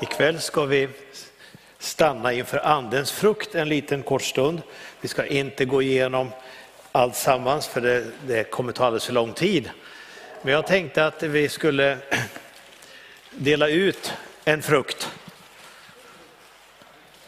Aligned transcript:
Ikväll 0.00 0.40
ska 0.40 0.64
vi 0.64 0.88
stanna 1.78 2.32
inför 2.32 2.58
andens 2.58 3.12
frukt 3.12 3.54
en 3.54 3.68
liten 3.68 4.02
kort 4.02 4.22
stund. 4.22 4.62
Vi 5.00 5.08
ska 5.08 5.26
inte 5.26 5.64
gå 5.64 5.82
igenom 5.82 6.30
allt 6.92 7.16
sammans 7.16 7.66
för 7.68 7.80
det, 7.80 8.04
det 8.26 8.50
kommer 8.50 8.72
ta 8.72 8.84
alldeles 8.86 9.04
för 9.04 9.12
lång 9.12 9.32
tid. 9.32 9.70
Men 10.42 10.52
jag 10.52 10.66
tänkte 10.66 11.06
att 11.06 11.22
vi 11.22 11.48
skulle 11.48 11.98
dela 13.30 13.68
ut 13.68 14.12
en 14.44 14.62
frukt 14.62 15.10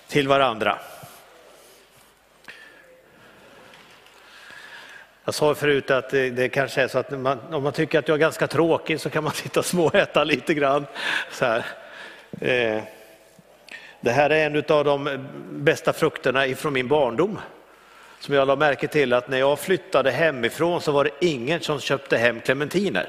till 0.09 0.29
varandra. 0.29 0.79
Jag 5.25 5.35
sa 5.35 5.55
förut 5.55 5.91
att 5.91 6.11
det, 6.11 6.31
det 6.31 6.49
kanske 6.49 6.83
är 6.83 6.89
så 6.89 6.99
att 6.99 7.11
man, 7.11 7.39
om 7.55 7.63
man 7.63 7.73
tycker 7.73 7.99
att 7.99 8.09
jag 8.09 8.15
är 8.15 8.19
ganska 8.19 8.47
tråkig 8.47 9.01
så 9.01 9.11
kan 9.11 9.25
man 9.25 9.33
sitta 9.35 9.61
och 9.61 9.67
småäta 9.67 10.25
lite 10.25 10.55
grann. 10.55 10.87
Så 11.33 11.45
här. 11.45 11.65
Eh, 12.41 12.83
det 14.01 14.11
här 14.11 14.31
är 14.31 14.47
en 14.47 14.65
av 14.69 14.85
de 14.85 15.27
bästa 15.51 15.93
frukterna 15.93 16.47
ifrån 16.47 16.73
min 16.73 16.89
barndom. 16.89 17.39
Som 18.21 18.35
jag 18.35 18.47
lade 18.47 18.59
märke 18.59 18.89
till 18.89 19.13
att 19.13 19.29
när 19.29 19.39
jag 19.39 19.59
flyttade 19.59 20.11
hemifrån 20.11 20.81
så 20.81 20.93
var 20.93 21.05
det 21.05 21.11
ingen 21.27 21.61
som 21.61 21.81
köpte 21.81 22.17
hem 22.17 22.41
clementiner. 22.41 23.09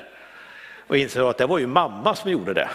Och 0.88 0.98
insåg 0.98 1.30
att 1.30 1.38
det 1.38 1.46
var 1.46 1.60
ju 1.60 1.68
mamma 1.68 2.16
som 2.16 2.32
gjorde 2.32 2.54
det. 2.54 2.70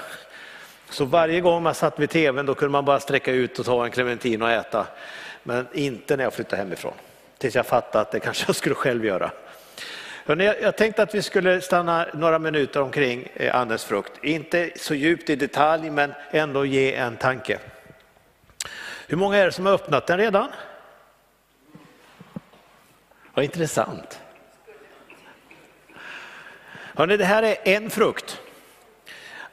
Så 0.90 1.04
varje 1.04 1.40
gång 1.40 1.62
man 1.62 1.74
satt 1.74 1.98
vid 1.98 2.10
tvn 2.10 2.46
då 2.46 2.54
kunde 2.54 2.72
man 2.72 2.84
bara 2.84 3.00
sträcka 3.00 3.32
ut 3.32 3.58
och 3.58 3.66
ta 3.66 3.84
en 3.84 3.90
clementin 3.90 4.42
och 4.42 4.50
äta. 4.50 4.86
Men 5.42 5.66
inte 5.72 6.16
när 6.16 6.24
jag 6.24 6.34
flyttade 6.34 6.62
hemifrån. 6.62 6.92
Tills 7.38 7.54
jag 7.54 7.66
fattade 7.66 8.02
att 8.02 8.10
det 8.10 8.20
kanske 8.20 8.44
jag 8.48 8.56
skulle 8.56 8.74
själv 8.74 9.04
göra. 9.04 9.30
Jag 10.26 10.76
tänkte 10.76 11.02
att 11.02 11.14
vi 11.14 11.22
skulle 11.22 11.60
stanna 11.60 12.06
några 12.14 12.38
minuter 12.38 12.82
omkring 12.82 13.28
eh, 13.34 13.56
Andens 13.56 13.84
frukt. 13.84 14.12
Inte 14.24 14.70
så 14.76 14.94
djupt 14.94 15.30
i 15.30 15.36
detalj 15.36 15.90
men 15.90 16.14
ändå 16.30 16.64
ge 16.64 16.94
en 16.94 17.16
tanke. 17.16 17.58
Hur 19.06 19.16
många 19.16 19.36
är 19.36 19.46
det 19.46 19.52
som 19.52 19.66
har 19.66 19.72
öppnat 19.72 20.06
den 20.06 20.18
redan? 20.18 20.48
Vad 23.34 23.44
intressant. 23.44 24.20
Hörrni, 26.94 27.16
det 27.16 27.24
här 27.24 27.42
är 27.42 27.56
en 27.64 27.90
frukt. 27.90 28.40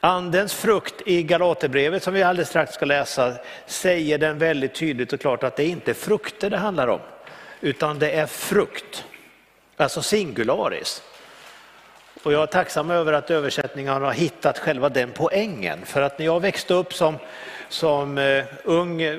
Andens 0.00 0.54
frukt 0.54 1.02
i 1.06 1.22
Galaterbrevet 1.22 2.02
som 2.02 2.14
vi 2.14 2.22
alldeles 2.22 2.48
strax 2.48 2.74
ska 2.74 2.86
läsa 2.86 3.34
säger 3.66 4.18
den 4.18 4.38
väldigt 4.38 4.74
tydligt 4.74 5.12
och 5.12 5.20
klart 5.20 5.42
att 5.42 5.56
det 5.56 5.62
är 5.62 5.68
inte 5.68 5.94
frukter 5.94 6.50
det 6.50 6.56
handlar 6.56 6.88
om, 6.88 7.00
utan 7.60 7.98
det 7.98 8.10
är 8.10 8.26
frukt, 8.26 9.04
alltså 9.82 10.02
singularis. 10.02 11.02
Och 12.22 12.32
jag 12.32 12.42
är 12.42 12.46
tacksam 12.46 12.90
över 12.90 13.12
att 13.12 13.30
översättningarna 13.30 14.06
har 14.06 14.12
hittat 14.12 14.58
själva 14.58 14.88
den 14.88 15.10
poängen. 15.14 15.78
För 15.84 16.02
att 16.02 16.18
när 16.18 16.26
jag 16.26 16.40
växte 16.40 16.74
upp 16.74 16.94
som, 16.94 17.18
som 17.68 18.18
eh, 18.18 18.44
ung 18.64 19.02
eh, 19.02 19.18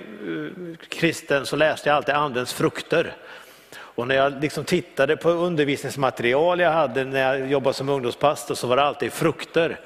kristen 0.90 1.46
så 1.46 1.56
läste 1.56 1.90
jag 1.90 1.96
alltid 1.96 2.16
Andens 2.16 2.54
frukter. 2.54 3.16
Och 3.76 4.08
när 4.08 4.16
jag 4.16 4.42
liksom 4.42 4.64
tittade 4.64 5.18
på 5.18 5.30
undervisningsmaterial 5.30 6.60
jag 6.60 6.72
hade 6.72 7.04
när 7.04 7.40
jag 7.40 7.52
jobbade 7.52 7.74
som 7.74 7.90
ungdomspastor 7.90 8.56
så 8.56 8.68
var 8.68 8.76
det 8.76 8.84
alltid 8.84 9.14
frukter. 9.14 9.80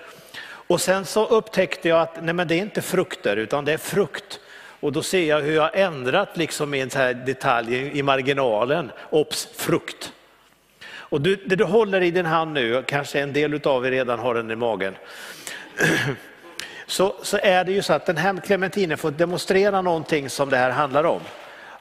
Och 0.68 0.82
sen 0.82 1.06
så 1.06 1.26
upptäckte 1.26 1.90
jag 1.90 2.02
att 2.02 2.24
nej 2.24 2.34
men 2.34 2.48
det 2.48 2.56
är 2.56 2.62
inte 2.62 2.82
frukter 2.82 3.38
utan 3.38 3.66
det 3.66 3.74
är 3.74 3.78
frukt. 3.78 4.40
Och 4.80 4.92
då 4.92 5.04
ser 5.04 5.24
jag 5.24 5.42
hur 5.42 5.56
jag 5.56 5.80
ändrat 5.80 6.38
liksom 6.38 6.74
i 6.74 6.82
en 6.82 6.90
så 6.90 6.98
här 6.98 7.14
detalj 7.14 7.98
i 8.00 8.04
marginalen, 8.04 8.92
obs, 9.10 9.48
frukt. 9.56 10.12
Och 11.10 11.22
du, 11.22 11.36
det 11.36 11.56
du 11.56 11.64
håller 11.64 12.02
i 12.02 12.12
din 12.12 12.26
hand 12.26 12.54
nu, 12.54 12.84
kanske 12.88 13.20
en 13.20 13.34
del 13.34 13.68
av 13.68 13.86
er 13.86 13.92
redan 13.92 14.20
har 14.20 14.36
den 14.36 14.52
i 14.52 14.56
magen, 14.56 14.96
så, 16.88 17.16
så 17.22 17.38
är 17.38 17.64
det 17.64 17.72
ju 17.72 17.82
så 17.82 17.94
att 17.94 18.06
den 18.06 18.18
här 18.18 18.42
clementinen 18.46 18.98
får 18.98 19.12
demonstrera 19.12 19.82
någonting 19.82 20.30
som 20.30 20.50
det 20.50 20.58
här 20.58 20.72
handlar 20.72 21.04
om. 21.04 21.22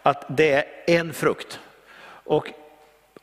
Att 0.02 0.24
det 0.28 0.52
är 0.52 0.64
en 0.86 1.12
frukt. 1.12 1.60
Och 2.08 2.50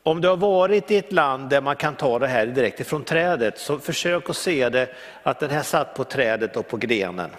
om 0.03 0.21
du 0.21 0.28
har 0.28 0.38
varit 0.38 0.91
i 0.91 0.97
ett 0.97 1.11
land 1.11 1.50
där 1.50 1.61
man 1.61 1.75
kan 1.75 1.95
ta 1.95 2.19
det 2.19 2.28
här 2.28 2.45
direkt 2.45 2.79
ifrån 2.79 3.03
trädet, 3.03 3.59
så 3.59 3.79
försök 3.79 4.29
att 4.29 4.35
se 4.38 4.69
det 4.69 4.89
att 5.23 5.39
den 5.39 5.49
här 5.49 5.63
satt 5.63 5.95
på 5.95 6.03
trädet 6.03 6.57
och 6.57 6.67
på 6.67 6.78
grenen. 6.78 7.29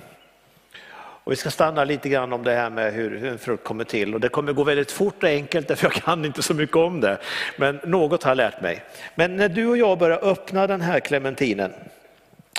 Och 1.25 1.33
vi 1.33 1.37
ska 1.37 1.51
stanna 1.51 1.85
lite 1.85 2.09
grann 2.09 2.33
om 2.33 2.43
det 2.45 2.53
här 2.53 2.71
med 2.71 2.93
hur, 2.93 3.19
hur 3.19 3.29
en 3.29 3.39
frukt 3.39 3.65
kommer 3.65 3.85
till. 3.85 4.15
Och 4.15 4.21
det 4.21 4.29
kommer 4.29 4.53
gå 4.53 4.65
väldigt 4.65 4.93
fort 4.93 5.23
och 5.23 5.29
enkelt, 5.29 5.79
för 5.79 5.87
jag 5.87 5.93
kan 5.93 6.25
inte 6.25 6.43
så 6.43 6.55
mycket 6.55 6.77
om 6.77 7.01
det. 7.01 7.19
Men 7.57 7.81
något 7.85 8.23
har 8.23 8.31
jag 8.31 8.37
lärt 8.37 8.61
mig. 8.61 8.83
Men 9.15 9.37
när 9.37 9.49
du 9.49 9.67
och 9.67 9.77
jag 9.77 9.99
börjar 9.99 10.25
öppna 10.25 10.67
den 10.67 10.81
här 10.81 11.01
clementinen 11.01 11.73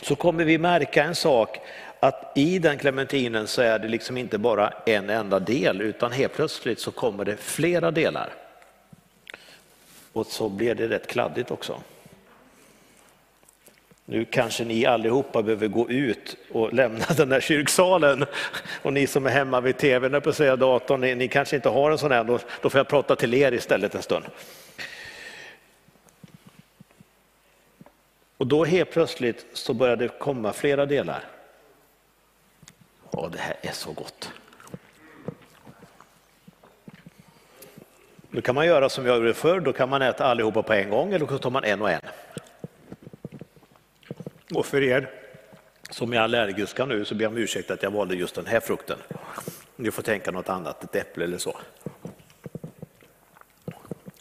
så 0.01 0.15
kommer 0.15 0.43
vi 0.43 0.57
märka 0.57 1.03
en 1.03 1.15
sak, 1.15 1.59
att 1.99 2.31
i 2.35 2.59
den 2.59 2.77
clementinen 2.77 3.47
så 3.47 3.61
är 3.61 3.79
det 3.79 3.87
liksom 3.87 4.17
inte 4.17 4.37
bara 4.37 4.73
en 4.85 5.09
enda 5.09 5.39
del, 5.39 5.81
utan 5.81 6.11
helt 6.11 6.33
plötsligt 6.33 6.79
så 6.79 6.91
kommer 6.91 7.25
det 7.25 7.37
flera 7.37 7.91
delar. 7.91 8.29
Och 10.13 10.25
så 10.25 10.49
blir 10.49 10.75
det 10.75 10.87
rätt 10.87 11.07
kladdigt 11.07 11.51
också. 11.51 11.81
Nu 14.05 14.25
kanske 14.25 14.63
ni 14.63 14.85
allihopa 14.85 15.43
behöver 15.43 15.67
gå 15.67 15.89
ut 15.89 16.37
och 16.51 16.73
lämna 16.73 17.05
den 17.17 17.31
här 17.31 17.39
kyrksalen. 17.39 18.25
Och 18.81 18.93
ni 18.93 19.07
som 19.07 19.25
är 19.25 19.29
hemma 19.29 19.61
vid 19.61 19.77
tvn, 19.77 20.21
på 20.21 20.33
säga 20.33 20.55
datorn, 20.55 21.01
ni, 21.01 21.15
ni, 21.15 21.27
kanske 21.27 21.55
inte 21.55 21.69
har 21.69 21.91
en 21.91 21.97
sån 21.97 22.11
här, 22.11 22.23
då, 22.23 22.39
då 22.61 22.69
får 22.69 22.79
jag 22.79 22.87
prata 22.87 23.15
till 23.15 23.33
er 23.33 23.51
istället 23.51 23.95
en 23.95 24.01
stund. 24.01 24.25
Och 28.37 28.47
då 28.47 28.65
helt 28.65 28.91
plötsligt 28.91 29.45
så 29.53 29.73
börjar 29.73 29.95
det 29.95 30.07
komma 30.07 30.53
flera 30.53 30.85
delar. 30.85 31.23
Ja, 33.11 33.29
det 33.31 33.39
här 33.39 33.55
är 33.61 33.71
så 33.71 33.91
gott. 33.91 34.31
Då 38.29 38.41
kan 38.41 38.55
man 38.55 38.65
göra 38.65 38.89
som 38.89 39.05
jag 39.05 39.17
gjorde 39.17 39.33
förr, 39.33 39.59
då 39.59 39.73
kan 39.73 39.89
man 39.89 40.01
äta 40.01 40.25
allihopa 40.25 40.63
på 40.63 40.73
en 40.73 40.89
gång 40.89 41.13
eller 41.13 41.27
så 41.27 41.37
tar 41.37 41.49
man 41.49 41.63
en 41.63 41.81
och 41.81 41.91
en. 41.91 42.01
Och 44.55 44.65
för 44.65 44.83
er 44.83 45.09
som 45.89 46.13
är 46.13 46.19
allergiska 46.19 46.85
nu 46.85 47.05
så 47.05 47.15
ber 47.15 47.23
jag 47.23 47.31
om 47.31 47.37
ursäkt 47.37 47.71
att 47.71 47.83
jag 47.83 47.91
valde 47.91 48.15
just 48.15 48.35
den 48.35 48.45
här 48.45 48.59
frukten. 48.59 48.97
Ni 49.75 49.91
får 49.91 50.03
tänka 50.03 50.31
något 50.31 50.49
annat, 50.49 50.83
ett 50.83 50.95
äpple 50.95 51.23
eller 51.23 51.37
så. 51.37 51.57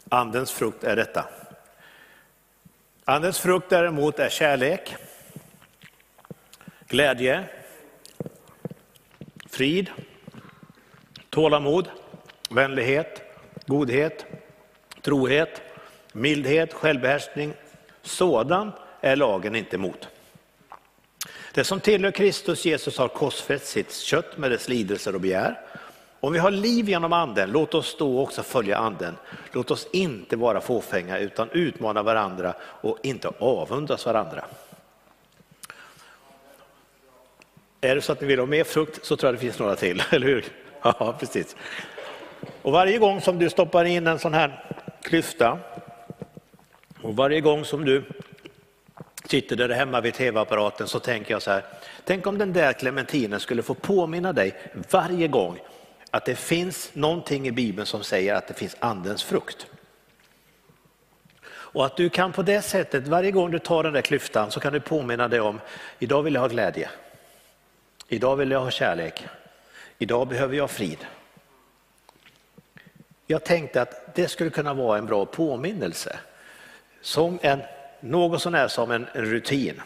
Andens 0.09 0.51
frukt 0.51 0.83
är 0.83 0.95
detta. 0.95 1.25
Andens 3.05 3.39
frukt 3.39 3.69
däremot 3.69 4.19
är 4.19 4.29
kärlek, 4.29 4.95
glädje, 6.87 7.43
frid, 9.49 9.89
tålamod, 11.29 11.89
vänlighet, 12.49 13.21
godhet, 13.65 14.25
trohet, 15.01 15.61
mildhet, 16.13 16.73
självbehärskning. 16.73 17.53
Sådan 18.01 18.71
är 19.01 19.15
lagen 19.15 19.55
inte 19.55 19.75
emot. 19.75 20.09
Det 21.55 21.63
som 21.63 21.79
tillhör 21.79 22.11
Kristus 22.11 22.65
Jesus 22.65 22.97
har 22.97 23.07
korsfäst 23.07 23.65
sitt 23.65 23.95
kött 23.95 24.37
med 24.37 24.51
dess 24.51 24.69
lidelser 24.69 25.15
och 25.15 25.21
begär. 25.21 25.59
Om 26.19 26.33
vi 26.33 26.39
har 26.39 26.51
liv 26.51 26.89
genom 26.89 27.13
anden, 27.13 27.51
låt 27.51 27.73
oss 27.73 27.95
då 27.99 28.19
också 28.19 28.43
följa 28.43 28.77
anden. 28.77 29.15
Låt 29.51 29.71
oss 29.71 29.87
inte 29.91 30.35
vara 30.35 30.61
fåfänga 30.61 31.19
utan 31.19 31.49
utmana 31.51 32.03
varandra 32.03 32.53
och 32.61 32.97
inte 33.03 33.27
avundas 33.39 34.05
varandra. 34.05 34.45
Är 37.81 37.95
det 37.95 38.01
så 38.01 38.11
att 38.11 38.21
ni 38.21 38.27
vill 38.27 38.39
ha 38.39 38.45
mer 38.45 38.63
frukt 38.63 39.05
så 39.05 39.17
tror 39.17 39.27
jag 39.27 39.35
det 39.35 39.39
finns 39.39 39.59
några 39.59 39.75
till, 39.75 40.03
eller 40.11 40.27
hur? 40.27 40.45
Ja, 40.81 41.15
precis. 41.19 41.55
Och 42.61 42.71
varje 42.71 42.97
gång 42.97 43.21
som 43.21 43.39
du 43.39 43.49
stoppar 43.49 43.85
in 43.85 44.07
en 44.07 44.19
sån 44.19 44.33
här 44.33 44.75
klyfta 45.01 45.59
och 47.01 47.15
varje 47.15 47.41
gång 47.41 47.65
som 47.65 47.85
du 47.85 48.03
sitter 49.27 49.55
där 49.55 49.69
hemma 49.69 50.01
vid 50.01 50.13
tv-apparaten 50.13 50.87
så 50.87 50.99
tänker 50.99 51.33
jag 51.33 51.41
så 51.41 51.51
här, 51.51 51.63
tänk 52.03 52.27
om 52.27 52.37
den 52.37 52.53
där 52.53 52.73
clementinen 52.73 53.39
skulle 53.39 53.63
få 53.63 53.73
påminna 53.73 54.33
dig 54.33 54.55
varje 54.89 55.27
gång 55.27 55.59
att 56.11 56.25
det 56.25 56.35
finns 56.35 56.89
någonting 56.93 57.47
i 57.47 57.51
Bibeln 57.51 57.85
som 57.85 58.03
säger 58.03 58.33
att 58.33 58.47
det 58.47 58.53
finns 58.53 58.75
andens 58.79 59.23
frukt. 59.23 59.67
Och 61.47 61.85
att 61.85 61.97
du 61.97 62.09
kan 62.09 62.31
på 62.31 62.41
det 62.41 62.61
sättet, 62.61 63.07
varje 63.07 63.31
gång 63.31 63.51
du 63.51 63.59
tar 63.59 63.83
den 63.83 63.93
där 63.93 64.01
klyftan 64.01 64.51
så 64.51 64.59
kan 64.59 64.73
du 64.73 64.79
påminna 64.79 65.27
dig 65.27 65.39
om, 65.39 65.61
idag 65.99 66.23
vill 66.23 66.33
jag 66.33 66.41
ha 66.41 66.47
glädje. 66.47 66.89
Idag 68.07 68.35
vill 68.35 68.51
jag 68.51 68.59
ha 68.59 68.71
kärlek. 68.71 69.27
Idag 69.97 70.27
behöver 70.27 70.57
jag 70.57 70.69
frid. 70.69 71.05
Jag 73.27 73.43
tänkte 73.43 73.81
att 73.81 74.15
det 74.15 74.27
skulle 74.27 74.49
kunna 74.49 74.73
vara 74.73 74.97
en 74.97 75.05
bra 75.05 75.25
påminnelse. 75.25 76.19
Som 77.01 77.39
en, 77.41 77.61
något 78.05 78.41
sånär 78.41 78.67
som 78.67 78.91
en, 78.91 79.07
en 79.13 79.25
rutin. 79.25 79.81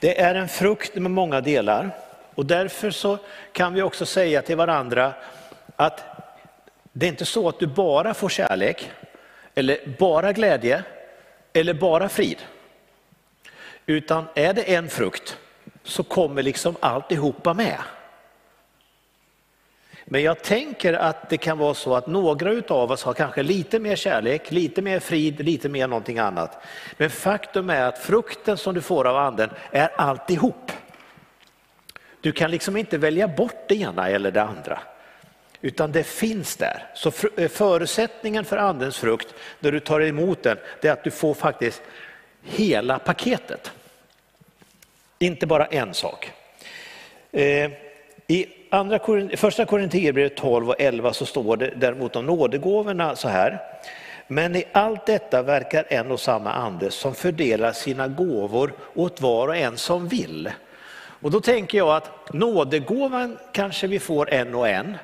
Det 0.00 0.20
är 0.20 0.34
en 0.34 0.48
frukt 0.48 0.94
med 0.94 1.10
många 1.10 1.40
delar 1.40 1.90
och 2.34 2.46
därför 2.46 2.90
så 2.90 3.18
kan 3.52 3.74
vi 3.74 3.82
också 3.82 4.06
säga 4.06 4.42
till 4.42 4.56
varandra 4.56 5.12
att 5.76 6.04
det 6.92 7.06
är 7.06 7.10
inte 7.10 7.24
så 7.24 7.48
att 7.48 7.58
du 7.58 7.66
bara 7.66 8.14
får 8.14 8.28
kärlek 8.28 8.90
eller 9.54 9.96
bara 9.98 10.32
glädje 10.32 10.82
eller 11.52 11.74
bara 11.74 12.08
frid. 12.08 12.38
Utan 13.86 14.24
är 14.34 14.54
det 14.54 14.74
en 14.74 14.88
frukt 14.88 15.38
så 15.82 16.02
kommer 16.02 16.42
liksom 16.42 16.76
alltihopa 16.80 17.54
med. 17.54 17.78
Men 20.04 20.22
jag 20.22 20.42
tänker 20.42 20.92
att 20.92 21.28
det 21.28 21.36
kan 21.36 21.58
vara 21.58 21.74
så 21.74 21.94
att 21.94 22.06
några 22.06 22.62
av 22.68 22.90
oss 22.90 23.02
har 23.02 23.14
kanske 23.14 23.42
lite 23.42 23.78
mer 23.78 23.96
kärlek, 23.96 24.50
lite 24.50 24.82
mer 24.82 25.00
frid, 25.00 25.44
lite 25.44 25.68
mer 25.68 25.88
någonting 25.88 26.18
annat. 26.18 26.62
Men 26.96 27.10
faktum 27.10 27.70
är 27.70 27.82
att 27.82 27.98
frukten 27.98 28.56
som 28.56 28.74
du 28.74 28.80
får 28.80 29.06
av 29.06 29.16
anden 29.16 29.50
är 29.70 29.90
alltihop. 29.96 30.72
Du 32.20 32.32
kan 32.32 32.50
liksom 32.50 32.76
inte 32.76 32.98
välja 32.98 33.28
bort 33.28 33.68
det 33.68 33.74
ena 33.74 34.08
eller 34.08 34.30
det 34.30 34.42
andra. 34.42 34.78
Utan 35.60 35.92
det 35.92 36.04
finns 36.04 36.56
där. 36.56 36.86
Så 36.94 37.12
eh, 37.36 37.48
förutsättningen 37.48 38.44
för 38.44 38.56
andens 38.56 38.98
frukt 38.98 39.34
när 39.60 39.72
du 39.72 39.80
tar 39.80 40.00
emot 40.00 40.42
den, 40.42 40.56
det 40.80 40.88
är 40.88 40.92
att 40.92 41.04
du 41.04 41.10
får 41.10 41.34
faktiskt 41.34 41.82
hela 42.42 42.98
paketet. 42.98 43.72
Inte 45.18 45.46
bara 45.46 45.66
en 45.66 45.94
sak. 45.94 46.30
Eh, 47.32 47.70
I 48.26 48.46
andra, 48.70 48.98
första 49.36 49.64
Korinthierbrevet 49.64 50.36
12 50.36 50.68
och 50.68 50.74
11 50.78 51.12
så 51.12 51.26
står 51.26 51.56
det 51.56 51.72
däremot 51.76 52.16
om 52.16 52.26
nådegåvorna 52.26 53.16
så 53.16 53.28
här. 53.28 53.60
Men 54.26 54.56
i 54.56 54.64
allt 54.72 55.06
detta 55.06 55.42
verkar 55.42 55.84
en 55.88 56.10
och 56.10 56.20
samma 56.20 56.52
ande 56.52 56.90
som 56.90 57.14
fördelar 57.14 57.72
sina 57.72 58.08
gåvor 58.08 58.72
åt 58.94 59.20
var 59.20 59.48
och 59.48 59.56
en 59.56 59.76
som 59.76 60.08
vill. 60.08 60.50
Och 60.96 61.30
då 61.30 61.40
tänker 61.40 61.78
jag 61.78 61.96
att 61.96 62.32
nådegåvan 62.32 63.38
kanske 63.52 63.86
vi 63.86 63.98
får 63.98 64.30
en 64.30 64.54
och 64.54 64.68
en 64.68 64.96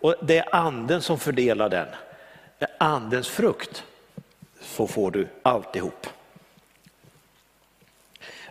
och 0.00 0.14
det 0.22 0.38
är 0.38 0.54
anden 0.54 1.02
som 1.02 1.18
fördelar 1.18 1.68
den. 1.68 1.86
Det 2.58 2.64
är 2.64 2.74
andens 2.78 3.28
frukt 3.28 3.84
så 4.60 4.86
får 4.86 5.10
du 5.10 5.28
alltihop. 5.42 6.06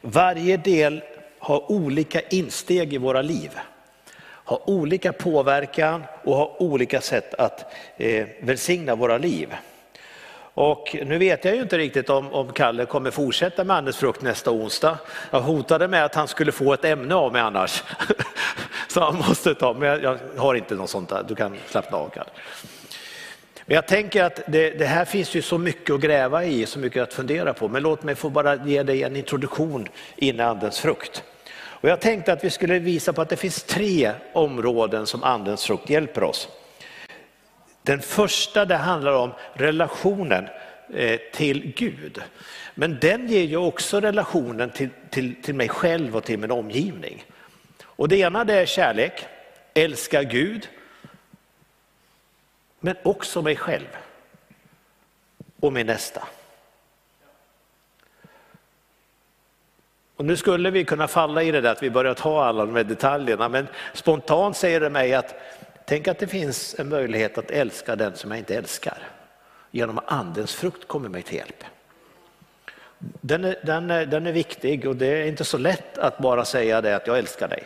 Varje 0.02 0.58
del 0.58 1.04
har 1.40 1.72
olika 1.72 2.22
insteg 2.22 2.94
i 2.94 2.98
våra 2.98 3.22
liv, 3.22 3.52
har 4.48 4.70
olika 4.70 5.14
påverkan 5.14 6.04
och 6.24 6.36
har 6.36 6.62
olika 6.62 7.02
sätt 7.02 7.34
att 7.34 7.74
eh, 7.98 8.28
välsigna 8.42 8.96
våra 8.96 9.18
liv. 9.18 9.56
Och 10.54 10.96
nu 11.06 11.18
vet 11.18 11.46
jag 11.46 11.56
ju 11.56 11.62
inte 11.62 11.78
riktigt 11.78 12.10
om, 12.10 12.34
om 12.34 12.54
Kalle 12.54 12.86
kommer 12.86 13.12
fortsätta 13.12 13.64
med 13.64 13.76
Andens 13.76 13.98
frukt 13.98 14.22
nästa 14.22 14.52
onsdag. 14.52 14.98
Jag 15.32 15.42
hotade 15.42 15.88
med 15.88 16.06
att 16.06 16.16
han 16.16 16.28
skulle 16.28 16.52
få 16.52 16.74
ett 16.74 16.86
ämne 16.86 17.16
av 17.16 17.32
mig 17.32 17.42
annars. 17.42 17.84
Så 18.88 19.02
han 19.02 19.16
måste 19.16 19.56
ta, 19.56 19.74
men 19.74 19.90
jag, 19.90 20.04
jag 20.04 20.20
har 20.38 20.56
inte 20.56 20.76
något 20.76 20.90
sånt 20.90 21.10
där, 21.10 21.26
du 21.28 21.36
kan 21.36 21.56
slappna 21.68 21.98
av 21.98 22.10
Kalle. 22.10 22.30
Men 23.66 23.76
jag 23.76 23.88
tänker 23.88 24.24
att 24.24 24.40
det, 24.48 24.70
det, 24.70 24.86
här 24.86 25.06
finns 25.06 25.36
ju 25.36 25.42
så 25.42 25.58
mycket 25.58 25.96
att 25.96 26.02
gräva 26.02 26.46
i, 26.46 26.66
så 26.66 26.80
mycket 26.80 27.04
att 27.04 27.14
fundera 27.14 27.54
på. 27.54 27.68
Men 27.68 27.84
låt 27.84 28.04
mig 28.04 28.16
få 28.16 28.30
bara 28.30 28.66
ge 28.66 28.84
dig 28.84 29.04
en 29.04 29.16
introduktion 29.16 29.88
in 30.16 30.40
i 30.40 30.44
Andens 30.44 30.80
frukt. 30.80 31.24
Och 31.80 31.90
jag 31.90 32.02
tänkte 32.02 32.34
att 32.34 32.44
vi 32.44 32.50
skulle 32.50 32.80
visa 32.80 33.14
på 33.14 33.22
att 33.22 33.30
det 33.30 33.38
finns 33.38 33.64
tre 33.64 34.12
områden 34.34 35.08
som 35.08 35.24
Andens 35.24 35.66
frukt 35.66 35.90
hjälper 35.90 36.24
oss. 36.24 36.50
Den 37.84 38.02
första 38.02 38.66
det 38.66 38.76
handlar 38.76 39.14
om 39.14 39.32
relationen 39.54 40.48
eh, 40.94 41.20
till 41.34 41.74
Gud. 41.76 42.22
Men 42.76 42.98
den 43.02 43.28
ger 43.28 43.44
ju 43.44 43.58
också 43.58 44.00
relationen 44.00 44.70
till, 44.70 44.90
till, 45.10 45.42
till 45.42 45.56
mig 45.56 45.70
själv 45.70 46.16
och 46.16 46.24
till 46.24 46.40
min 46.40 46.52
omgivning. 46.52 47.26
Och 47.84 48.08
det 48.08 48.18
ena 48.18 48.44
det 48.44 48.54
är 48.54 48.66
kärlek, 48.66 49.26
älska 49.74 50.24
Gud, 50.24 50.70
men 52.80 52.96
också 53.04 53.42
mig 53.42 53.56
själv 53.56 53.88
och 55.60 55.74
min 55.74 55.88
nästa. 55.88 56.28
Och 60.18 60.26
nu 60.26 60.38
skulle 60.38 60.70
vi 60.72 60.84
kunna 60.84 61.08
falla 61.08 61.44
i 61.44 61.52
det 61.52 61.62
där 61.62 61.72
att 61.72 61.84
vi 61.84 61.90
börjar 61.90 62.14
ta 62.14 62.44
alla 62.44 62.66
de 62.66 62.76
här 62.76 62.84
detaljerna, 62.84 63.50
men 63.50 63.68
spontant 63.94 64.58
säger 64.58 64.80
det 64.80 64.90
mig 64.90 65.14
att 65.14 65.36
tänk 65.86 66.08
att 66.08 66.20
det 66.20 66.28
finns 66.28 66.80
en 66.80 66.90
möjlighet 66.90 67.38
att 67.38 67.52
älska 67.52 67.96
den 67.96 68.16
som 68.16 68.32
jag 68.32 68.38
inte 68.38 68.56
älskar. 68.56 68.98
Genom 69.72 70.00
andens 70.06 70.56
frukt 70.56 70.88
kommer 70.88 71.10
mig 71.10 71.22
till 71.22 71.38
hjälp. 71.38 71.64
Den 73.00 73.44
är, 73.44 73.56
den, 73.64 73.92
är, 73.92 74.06
den 74.06 74.28
är 74.28 74.32
viktig 74.32 74.88
och 74.88 74.96
det 74.96 75.08
är 75.08 75.26
inte 75.26 75.46
så 75.46 75.58
lätt 75.58 75.98
att 75.98 76.18
bara 76.18 76.46
säga 76.46 76.82
det 76.82 76.96
att 76.96 77.08
jag 77.08 77.18
älskar 77.18 77.48
dig. 77.48 77.64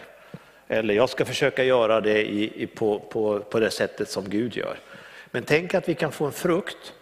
Eller 0.67 0.93
jag 0.93 1.09
ska 1.09 1.25
försöka 1.25 1.63
göra 1.63 2.01
det 2.01 2.21
i, 2.29 2.63
i, 2.63 2.67
på, 2.67 2.99
på, 2.99 3.39
på 3.39 3.59
det 3.59 3.71
sättet 3.71 4.09
som 4.09 4.29
Gud 4.29 4.55
gör. 4.55 4.77
Men 5.31 5.43
tänk 5.43 5.73
att 5.73 5.89
vi 5.89 5.95
kan 5.95 6.11
få 6.11 6.25
en 6.25 6.31
frukt, 6.31 6.93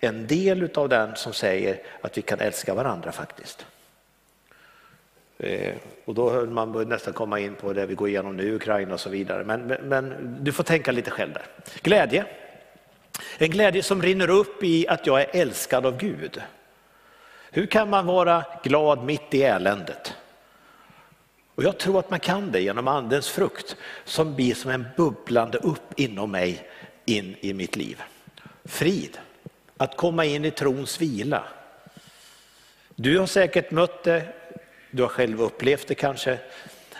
en 0.00 0.26
del 0.26 0.70
av 0.74 0.88
den 0.88 1.16
som 1.16 1.32
säger 1.32 1.78
att 2.00 2.18
vi 2.18 2.22
kan 2.22 2.40
älska 2.40 2.74
varandra 2.74 3.12
faktiskt. 3.12 3.66
Eh, 5.38 5.74
och 6.04 6.14
då 6.14 6.30
höll 6.30 6.50
man 6.50 6.88
nästan 6.88 7.12
komma 7.12 7.40
in 7.40 7.54
på 7.54 7.72
det 7.72 7.86
vi 7.86 7.94
går 7.94 8.08
igenom 8.08 8.36
nu, 8.36 8.54
Ukraina 8.54 8.94
och 8.94 9.00
så 9.00 9.10
vidare. 9.10 9.44
Men, 9.44 9.66
men, 9.66 9.88
men, 9.88 10.36
du 10.40 10.52
får 10.52 10.64
tänka 10.64 10.92
lite 10.92 11.10
själv 11.10 11.32
där. 11.32 11.46
Glädje. 11.82 12.24
En 13.38 13.50
glädje 13.50 13.82
som 13.82 14.02
rinner 14.02 14.30
upp 14.30 14.62
i 14.62 14.88
att 14.88 15.06
jag 15.06 15.20
är 15.20 15.28
älskad 15.32 15.86
av 15.86 15.96
Gud. 15.96 16.42
Hur 17.50 17.66
kan 17.66 17.90
man 17.90 18.06
vara 18.06 18.44
glad 18.62 19.04
mitt 19.04 19.34
i 19.34 19.42
eländet? 19.42 20.14
Och 21.54 21.64
jag 21.64 21.78
tror 21.78 21.98
att 21.98 22.10
man 22.10 22.20
kan 22.20 22.52
det 22.52 22.60
genom 22.60 22.88
andens 22.88 23.28
frukt 23.28 23.76
som 24.04 24.34
blir 24.34 24.54
som 24.54 24.70
en 24.70 24.86
bubblande 24.96 25.58
upp 25.58 26.00
inom 26.00 26.30
mig 26.30 26.68
in 27.04 27.36
i 27.40 27.52
mitt 27.54 27.76
liv. 27.76 28.02
Frid, 28.64 29.18
att 29.76 29.96
komma 29.96 30.24
in 30.24 30.44
i 30.44 30.50
trons 30.50 31.00
vila. 31.00 31.44
Du 32.94 33.18
har 33.18 33.26
säkert 33.26 33.70
mött 33.70 34.04
det, 34.04 34.35
du 34.96 35.02
har 35.02 35.08
själv 35.08 35.42
upplevt 35.42 35.88
det 35.88 35.94
kanske, 35.94 36.38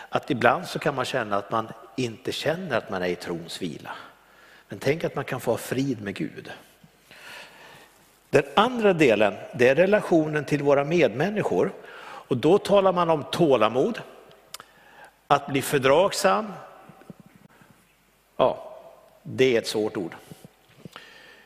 att 0.09 0.31
ibland 0.31 0.67
så 0.67 0.79
kan 0.79 0.95
man 0.95 1.05
känna 1.05 1.37
att 1.37 1.51
man 1.51 1.67
inte 1.95 2.31
känner 2.31 2.77
att 2.77 2.89
man 2.89 3.01
är 3.01 3.07
i 3.07 3.15
trons 3.15 3.61
vila. 3.61 3.91
Men 4.69 4.79
tänk 4.79 5.03
att 5.03 5.15
man 5.15 5.25
kan 5.25 5.39
få 5.39 5.51
ha 5.51 5.57
frid 5.57 6.01
med 6.01 6.15
Gud. 6.15 6.51
Den 8.29 8.43
andra 8.55 8.93
delen 8.93 9.33
det 9.53 9.67
är 9.67 9.75
relationen 9.75 10.45
till 10.45 10.63
våra 10.63 10.83
medmänniskor. 10.83 11.73
Och 11.99 12.37
då 12.37 12.57
talar 12.57 12.93
man 12.93 13.09
om 13.09 13.23
tålamod, 13.23 14.01
att 15.27 15.47
bli 15.47 15.61
fördragsam. 15.61 16.53
Ja, 18.37 18.79
det 19.23 19.55
är 19.55 19.59
ett 19.59 19.67
svårt 19.67 19.97
ord. 19.97 20.15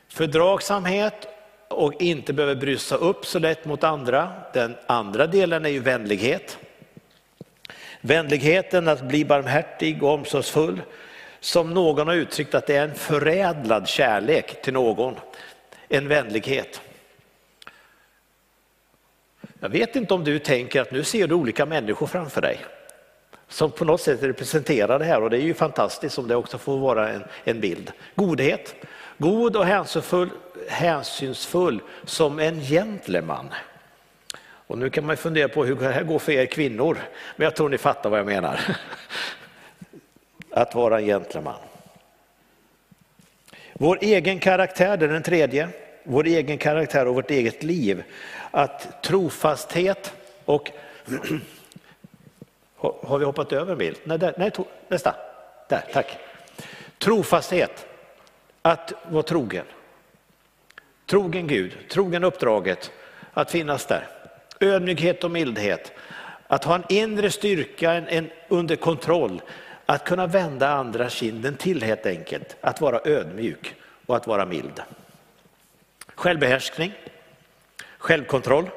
Fördragsamhet 0.07 1.27
och 1.71 2.01
inte 2.01 2.33
behöver 2.33 2.55
bryssa 2.55 2.95
upp 2.95 3.25
så 3.25 3.39
lätt 3.39 3.65
mot 3.65 3.83
andra. 3.83 4.31
Den 4.53 4.75
andra 4.87 5.27
delen 5.27 5.65
är 5.65 5.69
ju 5.69 5.79
vänlighet. 5.79 6.57
Vänligheten 8.01 8.87
att 8.87 9.01
bli 9.01 9.25
barmhärtig 9.25 10.03
och 10.03 10.13
omsorgsfull. 10.13 10.81
Som 11.39 11.73
någon 11.73 12.07
har 12.07 12.15
uttryckt 12.15 12.55
att 12.55 12.67
det 12.67 12.75
är 12.75 12.83
en 12.83 12.95
förädlad 12.95 13.87
kärlek 13.87 14.61
till 14.61 14.73
någon. 14.73 15.15
En 15.89 16.07
vänlighet. 16.07 16.81
Jag 19.59 19.69
vet 19.69 19.95
inte 19.95 20.13
om 20.13 20.23
du 20.23 20.39
tänker 20.39 20.81
att 20.81 20.91
nu 20.91 21.03
ser 21.03 21.27
du 21.27 21.35
olika 21.35 21.65
människor 21.65 22.07
framför 22.07 22.41
dig 22.41 22.59
som 23.51 23.71
på 23.71 23.85
något 23.85 24.01
sätt 24.01 24.23
representerar 24.23 24.99
det 24.99 25.05
här 25.05 25.23
och 25.23 25.29
det 25.29 25.37
är 25.37 25.41
ju 25.41 25.53
fantastiskt 25.53 26.17
om 26.17 26.27
det 26.27 26.35
också 26.35 26.57
får 26.57 26.77
vara 26.77 27.09
en, 27.09 27.23
en 27.43 27.59
bild. 27.59 27.91
Godhet, 28.15 28.75
god 29.17 29.55
och 29.55 29.65
hänsynsfull, 29.65 30.29
hänsynsfull 30.67 31.81
som 32.05 32.39
en 32.39 32.61
gentleman. 32.61 33.49
Och 34.71 34.77
nu 34.77 34.89
kan 34.89 35.05
man 35.05 35.17
fundera 35.17 35.47
på 35.47 35.65
hur 35.65 35.75
det 35.75 35.91
här 35.91 36.03
går 36.03 36.19
för 36.19 36.31
er 36.31 36.45
kvinnor, 36.45 36.97
men 37.35 37.45
jag 37.45 37.55
tror 37.55 37.69
ni 37.69 37.77
fattar 37.77 38.09
vad 38.09 38.19
jag 38.19 38.25
menar. 38.25 38.59
Att 40.51 40.75
vara 40.75 40.99
en 40.99 41.05
gentleman. 41.05 41.59
Vår 43.73 43.97
egen 44.01 44.39
karaktär, 44.39 44.97
det 44.97 45.05
är 45.05 45.09
den 45.09 45.23
tredje, 45.23 45.69
vår 46.03 46.27
egen 46.27 46.57
karaktär 46.57 47.07
och 47.07 47.15
vårt 47.15 47.31
eget 47.31 47.63
liv. 47.63 48.03
Att 48.51 49.03
trofasthet 49.03 50.13
och 50.45 50.71
har 52.77 53.17
vi 53.17 53.25
hoppat 53.25 53.53
över 53.53 53.71
en 53.71 53.77
bild? 53.77 53.97
Nej, 54.03 54.17
där, 54.17 54.33
nej 54.37 54.51
nästa. 54.87 55.15
Där, 55.69 55.83
tack. 55.93 56.17
Trofasthet, 56.97 57.85
att 58.61 58.93
vara 59.09 59.23
trogen. 59.23 59.65
Trogen 61.11 61.47
Gud, 61.47 61.77
trogen 61.89 62.23
uppdraget, 62.23 62.91
att 63.33 63.51
finnas 63.51 63.85
där. 63.85 64.07
Ödmjukhet 64.59 65.23
och 65.23 65.31
mildhet, 65.31 65.91
att 66.47 66.63
ha 66.63 66.75
en 66.75 66.83
inre 66.89 67.31
styrka 67.31 67.93
en, 67.93 68.07
en, 68.07 68.29
under 68.47 68.75
kontroll, 68.75 69.41
att 69.85 70.05
kunna 70.05 70.27
vända 70.27 70.69
andra 70.69 71.09
kinden 71.09 71.55
till 71.55 71.83
helt 71.83 72.05
enkelt, 72.05 72.55
att 72.61 72.81
vara 72.81 73.01
ödmjuk 73.05 73.75
och 74.05 74.15
att 74.15 74.27
vara 74.27 74.45
mild. 74.45 74.81
Självbehärskning, 76.15 76.93
självkontroll. 77.97 78.69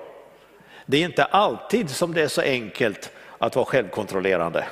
Det 0.87 0.97
är 0.97 1.05
inte 1.05 1.25
alltid 1.25 1.91
som 1.91 2.15
det 2.15 2.23
är 2.23 2.29
så 2.29 2.41
enkelt 2.41 3.13
att 3.39 3.57
vara 3.57 3.67
självkontrollerande. 3.67 4.65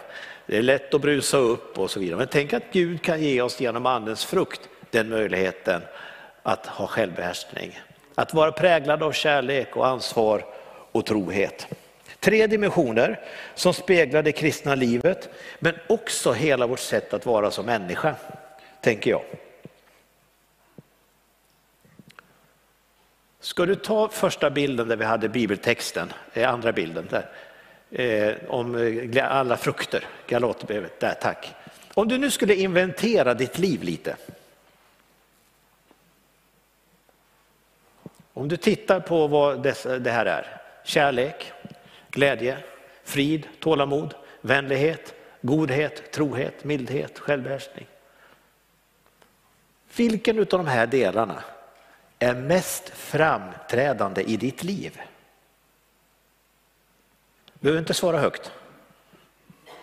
Det 0.47 0.57
är 0.57 0.63
lätt 0.63 0.95
att 0.95 1.01
brusa 1.01 1.37
upp 1.37 1.79
och 1.79 1.91
så 1.91 2.01
vidare. 2.01 2.19
Men 2.19 2.29
tänk 2.29 2.53
att 2.53 2.73
Gud 2.73 3.03
kan 3.03 3.23
ge 3.23 3.43
oss 3.43 3.61
genom 3.61 3.87
andens 3.87 4.25
frukt 4.25 4.61
den 4.91 5.09
möjligheten 5.09 5.83
att 6.43 6.67
ha 6.67 6.87
självbehärskning. 6.87 7.81
Att 8.15 8.35
vara 8.35 8.53
präglad 8.53 9.03
av 9.03 9.13
kärlek 9.13 9.77
och 9.77 9.87
ansvar 9.87 10.45
och 10.93 11.07
trohet. 11.07 11.67
Tre 12.21 12.47
dimensioner 12.47 13.21
som 13.55 13.75
speglar 13.75 14.23
det 14.23 14.33
kristna 14.33 14.75
livet, 14.75 15.29
men 15.59 15.75
också 15.89 16.33
hela 16.33 16.67
vårt 16.67 16.81
sätt 16.81 17.15
att 17.15 17.27
vara 17.27 17.51
som 17.51 17.67
människa, 17.67 18.15
tänker 18.81 19.11
jag. 19.11 19.23
Ska 23.41 23.67
du 23.67 23.75
ta 23.75 24.09
första 24.09 24.51
bilden 24.51 24.89
där 24.89 24.97
vi 24.97 25.05
hade 25.05 25.29
bibeltexten, 25.29 26.13
eh, 26.33 26.53
andra 26.53 26.73
bilden 26.73 27.09
där, 27.11 27.29
eh, 27.91 28.35
om 28.49 28.75
eh, 29.15 29.37
alla 29.37 29.57
frukter, 29.57 30.05
Galaterbrevet, 30.27 31.01
där 31.01 31.15
tack. 31.15 31.55
Om 31.95 32.09
du 32.09 32.19
nu 32.19 32.31
skulle 32.31 32.55
inventera 32.55 33.35
ditt 33.35 33.59
liv 33.59 33.83
lite. 33.83 34.17
Om 38.35 38.49
du 38.49 38.57
tittar 38.57 39.01
på 39.01 39.27
vad 39.27 39.63
det 39.63 40.11
här 40.11 40.27
är, 40.27 40.61
kärlek, 40.85 41.53
glädje, 42.11 42.59
frid, 43.05 43.49
tålamod, 43.61 44.15
vänlighet, 44.41 45.15
godhet, 45.41 46.13
trohet, 46.13 46.65
mildhet, 46.65 47.19
självbehärskning. 47.19 47.87
Vilken 49.97 50.39
av 50.39 50.47
de 50.47 50.67
här 50.67 50.87
delarna 50.87 51.45
är 52.19 52.35
mest 52.35 52.89
framträdande 52.89 54.23
i 54.23 54.37
ditt 54.37 54.65
liv? 54.65 55.01
Du 57.53 57.59
behöver 57.61 57.81
inte 57.81 57.95
svara 57.95 58.19
högt. 58.19 58.53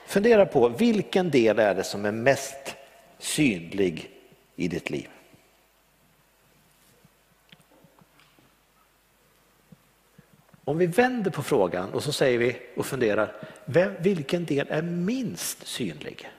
Fundera 0.06 0.46
på 0.46 0.68
vilken 0.68 1.30
del 1.30 1.60
är 1.60 1.76
det 1.76 1.84
som 1.84 2.06
är 2.06 2.12
mest 2.12 2.76
synlig 3.20 4.12
i 4.56 4.68
ditt 4.68 4.90
liv? 4.90 5.10
Om 10.70 10.78
vi 10.78 10.86
vänder 10.86 11.32
på 11.32 11.44
frågan 11.44 11.94
och 11.94 12.04
så 12.04 12.12
säger 12.12 12.38
vi 12.38 12.58
och 12.76 12.86
funderar, 12.86 13.34
vem, 13.66 13.94
vilken 14.00 14.46
del 14.46 14.68
är 14.70 14.82
minst 14.82 15.68
synlig? 15.68 16.30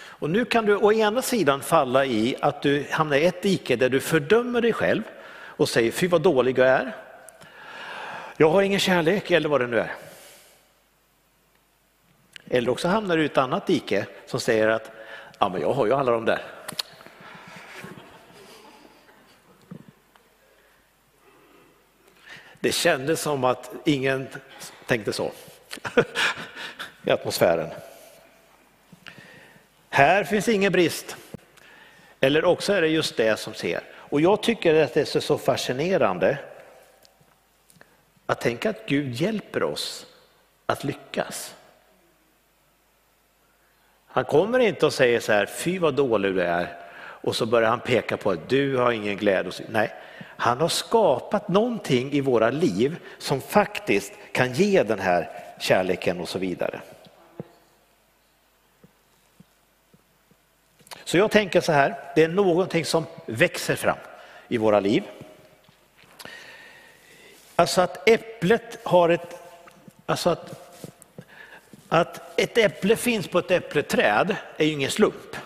Och 0.00 0.30
nu 0.30 0.44
kan 0.44 0.66
du 0.66 0.76
å 0.76 0.92
ena 0.92 1.22
sidan 1.22 1.60
falla 1.60 2.04
i 2.04 2.36
att 2.40 2.62
du 2.62 2.86
hamnar 2.90 3.16
i 3.16 3.24
ett 3.24 3.42
dike 3.42 3.76
där 3.76 3.88
du 3.88 4.00
fördömer 4.00 4.60
dig 4.60 4.72
själv 4.72 5.02
och 5.30 5.68
säger 5.68 5.90
fy 5.90 6.08
vad 6.08 6.22
dålig 6.22 6.58
jag 6.58 6.68
är. 6.68 6.96
Jag 8.36 8.50
har 8.50 8.62
ingen 8.62 8.80
kärlek 8.80 9.30
eller 9.30 9.48
vad 9.48 9.60
det 9.60 9.66
nu 9.66 9.78
är. 9.78 10.07
Eller 12.50 12.70
också 12.70 12.88
hamnar 12.88 13.16
du 13.16 13.22
i 13.22 13.26
ett 13.26 13.38
annat 13.38 13.66
dike 13.66 14.06
som 14.26 14.40
säger 14.40 14.68
att 14.68 14.90
ja, 15.38 15.48
men 15.48 15.60
jag 15.60 15.72
har 15.72 15.86
ju 15.86 15.92
alla 15.92 16.12
de 16.12 16.24
där. 16.24 16.42
Det 22.60 22.72
kändes 22.72 23.20
som 23.20 23.44
att 23.44 23.72
ingen 23.84 24.28
tänkte 24.86 25.12
så 25.12 25.32
i 27.04 27.10
atmosfären. 27.10 27.70
Här 29.90 30.24
finns 30.24 30.48
ingen 30.48 30.72
brist. 30.72 31.16
Eller 32.20 32.44
också 32.44 32.72
är 32.72 32.80
det 32.80 32.88
just 32.88 33.16
det 33.16 33.38
som 33.38 33.54
ser. 33.54 33.80
Och 33.94 34.20
jag 34.20 34.42
tycker 34.42 34.84
att 34.84 34.94
det 34.94 35.14
är 35.14 35.20
så 35.20 35.38
fascinerande 35.38 36.38
att 38.26 38.40
tänka 38.40 38.70
att 38.70 38.86
Gud 38.86 39.14
hjälper 39.14 39.62
oss 39.62 40.06
att 40.66 40.84
lyckas. 40.84 41.54
Han 44.08 44.24
kommer 44.24 44.58
inte 44.58 44.86
och 44.86 44.92
säger 44.92 45.20
så 45.20 45.32
här, 45.32 45.46
fy 45.46 45.78
vad 45.78 45.94
dålig 45.94 46.34
du 46.34 46.42
är. 46.42 46.76
Och 46.98 47.36
så 47.36 47.46
börjar 47.46 47.70
han 47.70 47.80
peka 47.80 48.16
på 48.16 48.30
att 48.30 48.48
du 48.48 48.76
har 48.76 48.92
ingen 48.92 49.16
glädje. 49.16 49.52
Nej, 49.68 49.92
han 50.20 50.60
har 50.60 50.68
skapat 50.68 51.48
någonting 51.48 52.12
i 52.12 52.20
våra 52.20 52.50
liv 52.50 52.96
som 53.18 53.40
faktiskt 53.40 54.12
kan 54.32 54.52
ge 54.52 54.82
den 54.82 54.98
här 54.98 55.30
kärleken 55.60 56.20
och 56.20 56.28
så 56.28 56.38
vidare. 56.38 56.80
Så 61.04 61.18
jag 61.18 61.30
tänker 61.30 61.60
så 61.60 61.72
här, 61.72 61.94
det 62.14 62.24
är 62.24 62.28
någonting 62.28 62.84
som 62.84 63.06
växer 63.26 63.76
fram 63.76 63.98
i 64.48 64.58
våra 64.58 64.80
liv. 64.80 65.02
Alltså 67.56 67.80
att 67.80 68.08
äpplet 68.08 68.78
har 68.84 69.08
ett, 69.08 69.42
alltså 70.06 70.30
att, 70.30 70.67
att 71.88 72.40
ett 72.40 72.58
äpple 72.58 72.96
finns 72.96 73.28
på 73.28 73.38
ett 73.38 73.50
äppleträd 73.50 74.36
är 74.56 74.64
ju 74.64 74.72
ingen 74.72 74.90
slump. 74.90 75.36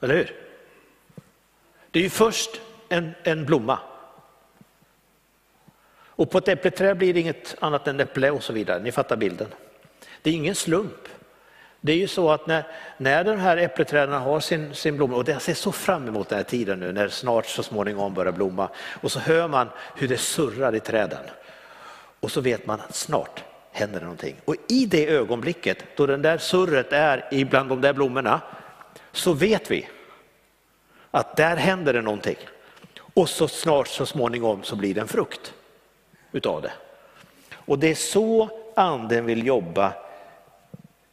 Eller 0.00 0.14
hur? 0.14 0.36
Det 1.90 1.98
är 1.98 2.02
ju 2.02 2.10
först 2.10 2.60
en, 2.88 3.14
en 3.22 3.44
blomma. 3.44 3.78
Och 6.16 6.30
på 6.30 6.38
ett 6.38 6.48
äppleträd 6.48 6.98
blir 6.98 7.14
det 7.14 7.20
inget 7.20 7.54
annat 7.60 7.88
än 7.88 8.00
äpple 8.00 8.30
och 8.30 8.42
så 8.42 8.52
vidare. 8.52 8.82
Ni 8.82 8.92
fattar 8.92 9.16
bilden. 9.16 9.48
Det 10.22 10.30
är 10.30 10.34
ingen 10.34 10.54
slump. 10.54 11.08
Det 11.80 11.92
är 11.92 11.96
ju 11.96 12.08
så 12.08 12.30
att 12.30 12.46
när, 12.46 12.64
när 12.96 13.24
de 13.24 13.38
här 13.38 13.56
äppleträden 13.56 14.20
har 14.20 14.40
sin, 14.40 14.74
sin 14.74 14.96
blomma, 14.96 15.16
och 15.16 15.28
jag 15.28 15.42
ser 15.42 15.54
så 15.54 15.72
fram 15.72 16.08
emot 16.08 16.28
den 16.28 16.36
här 16.36 16.44
tiden 16.44 16.80
nu 16.80 16.92
när 16.92 17.08
snart 17.08 17.46
så 17.46 17.62
småningom 17.62 18.14
börjar 18.14 18.32
blomma, 18.32 18.68
och 19.00 19.12
så 19.12 19.18
hör 19.18 19.48
man 19.48 19.68
hur 19.96 20.08
det 20.08 20.18
surrar 20.18 20.74
i 20.74 20.80
träden. 20.80 21.24
Och 22.20 22.30
så 22.30 22.40
vet 22.40 22.66
man 22.66 22.80
att 22.80 22.94
snart 22.94 23.44
händer 23.74 24.00
det 24.00 24.04
någonting. 24.04 24.36
Och 24.44 24.56
i 24.68 24.86
det 24.86 25.08
ögonblicket 25.08 25.78
då 25.96 26.06
den 26.06 26.22
där 26.22 26.38
surret 26.38 26.92
är 26.92 27.28
ibland 27.30 27.68
de 27.68 27.80
där 27.80 27.92
blommorna, 27.92 28.40
så 29.12 29.32
vet 29.32 29.70
vi 29.70 29.88
att 31.10 31.36
där 31.36 31.56
händer 31.56 31.92
det 31.92 32.02
någonting. 32.02 32.36
Och 33.14 33.28
så 33.28 33.48
snart 33.48 33.88
så 33.88 34.06
småningom 34.06 34.62
så 34.62 34.76
blir 34.76 34.94
det 34.94 35.00
en 35.00 35.08
frukt 35.08 35.54
utav 36.32 36.62
det. 36.62 36.72
Och 37.54 37.78
det 37.78 37.90
är 37.90 37.94
så 37.94 38.48
anden 38.76 39.26
vill 39.26 39.46
jobba 39.46 39.92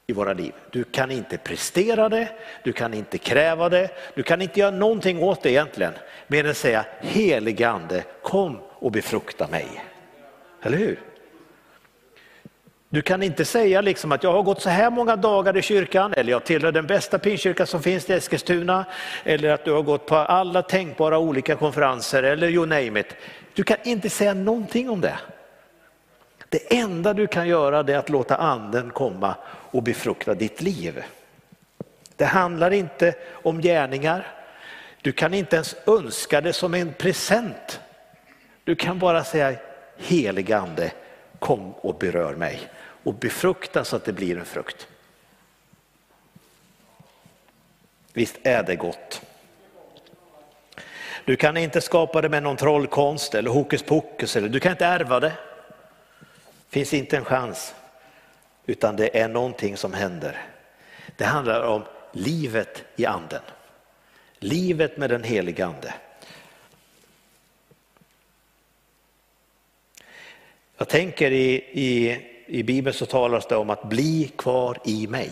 i 0.08 0.14
våra 0.14 0.34
liv. 0.34 0.54
Du 0.72 0.84
kan 0.84 1.12
inte 1.12 1.38
prestera 1.38 2.10
det, 2.10 2.28
du 2.64 2.74
kan 2.74 2.94
inte 2.94 3.18
kräva 3.18 3.70
det, 3.70 3.90
du 4.16 4.24
kan 4.24 4.42
inte 4.42 4.60
göra 4.60 4.72
någonting 4.72 5.24
åt 5.24 5.42
det 5.44 5.52
egentligen. 5.52 5.94
Mer 6.28 6.46
än 6.46 6.56
säga 6.56 6.86
helige 7.00 7.70
ande 7.70 8.04
kom 8.22 8.60
och 8.70 8.92
befrukta 8.92 9.48
mig. 9.48 9.84
Eller 10.62 10.78
hur? 10.78 11.11
Du 12.94 13.02
kan 13.02 13.24
inte 13.24 13.46
säga 13.46 13.82
liksom 13.82 14.12
att 14.12 14.24
jag 14.24 14.34
har 14.34 14.44
gått 14.44 14.62
så 14.62 14.70
här 14.70 14.90
många 14.90 15.16
dagar 15.16 15.58
i 15.58 15.62
kyrkan 15.62 16.14
eller 16.18 16.32
jag 16.32 16.44
tillhör 16.44 16.72
den 16.72 16.88
bästa 16.88 17.20
pinkyrkan 17.20 17.68
som 17.68 17.84
finns 17.84 18.10
i 18.10 18.14
Eskilstuna 18.14 18.86
eller 19.24 19.50
att 19.50 19.66
du 19.66 19.72
har 19.72 19.82
gått 19.82 20.06
på 20.06 20.16
alla 20.16 20.62
tänkbara 20.62 21.18
olika 21.18 21.56
konferenser 21.56 22.24
eller 22.24 22.50
you 22.50 22.66
name 22.66 23.00
it. 23.00 23.16
Du 23.54 23.64
kan 23.64 23.78
inte 23.84 24.10
säga 24.10 24.34
någonting 24.34 24.90
om 24.90 25.02
det. 25.02 25.20
Det 26.50 26.78
enda 26.78 27.14
du 27.14 27.28
kan 27.28 27.48
göra 27.48 27.80
är 27.80 27.98
att 27.98 28.10
låta 28.10 28.36
anden 28.36 28.90
komma 28.90 29.36
och 29.48 29.84
befrukta 29.84 30.34
ditt 30.34 30.62
liv. 30.62 31.04
Det 32.16 32.26
handlar 32.26 32.72
inte 32.72 33.14
om 33.32 33.62
gärningar. 33.62 34.28
Du 35.02 35.12
kan 35.12 35.34
inte 35.34 35.56
ens 35.56 35.76
önska 35.88 36.42
det 36.42 36.54
som 36.54 36.74
en 36.74 36.94
present. 36.94 37.80
Du 38.64 38.76
kan 38.76 39.00
bara 39.00 39.24
säga 39.24 39.54
helig 39.98 40.52
ande 40.52 40.92
kom 41.40 41.74
och 41.74 41.96
berör 41.96 42.36
mig 42.36 42.62
och 43.04 43.14
befrukta 43.14 43.84
så 43.84 43.96
att 43.96 44.06
det 44.06 44.14
blir 44.14 44.38
en 44.38 44.46
frukt. 44.46 44.88
Visst 48.14 48.38
är 48.44 48.64
det 48.64 48.76
gott. 48.76 49.22
Du 51.26 51.36
kan 51.36 51.58
inte 51.58 51.82
skapa 51.82 52.22
det 52.22 52.30
med 52.30 52.44
någon 52.44 52.58
trollkonst 52.58 53.36
eller 53.36 53.50
hokus 53.50 53.84
pokus, 53.84 54.36
eller 54.36 54.50
du 54.50 54.60
kan 54.60 54.72
inte 54.72 54.86
ärva 54.86 55.20
det 55.20 55.34
finns 56.72 56.94
inte 56.94 57.18
en 57.18 57.26
chans, 57.26 57.76
utan 58.66 58.96
det 58.96 59.20
är 59.20 59.28
någonting 59.28 59.78
som 59.78 59.94
händer. 59.94 60.46
Det 61.18 61.26
handlar 61.26 61.62
om 61.62 61.84
livet 62.12 62.84
i 62.96 63.06
anden. 63.06 63.42
Livet 64.40 64.98
med 64.98 65.10
den 65.10 65.24
helige 65.24 65.66
ande. 65.66 65.94
Jag 70.78 70.88
tänker 70.88 71.32
i, 71.32 71.54
i, 71.72 72.18
i 72.52 72.64
Bibeln 72.64 72.94
så 72.94 73.06
talas 73.06 73.46
det 73.46 73.56
om 73.56 73.70
att 73.70 73.84
bli 73.84 74.32
kvar 74.36 74.78
i 74.84 75.08
mig. 75.08 75.32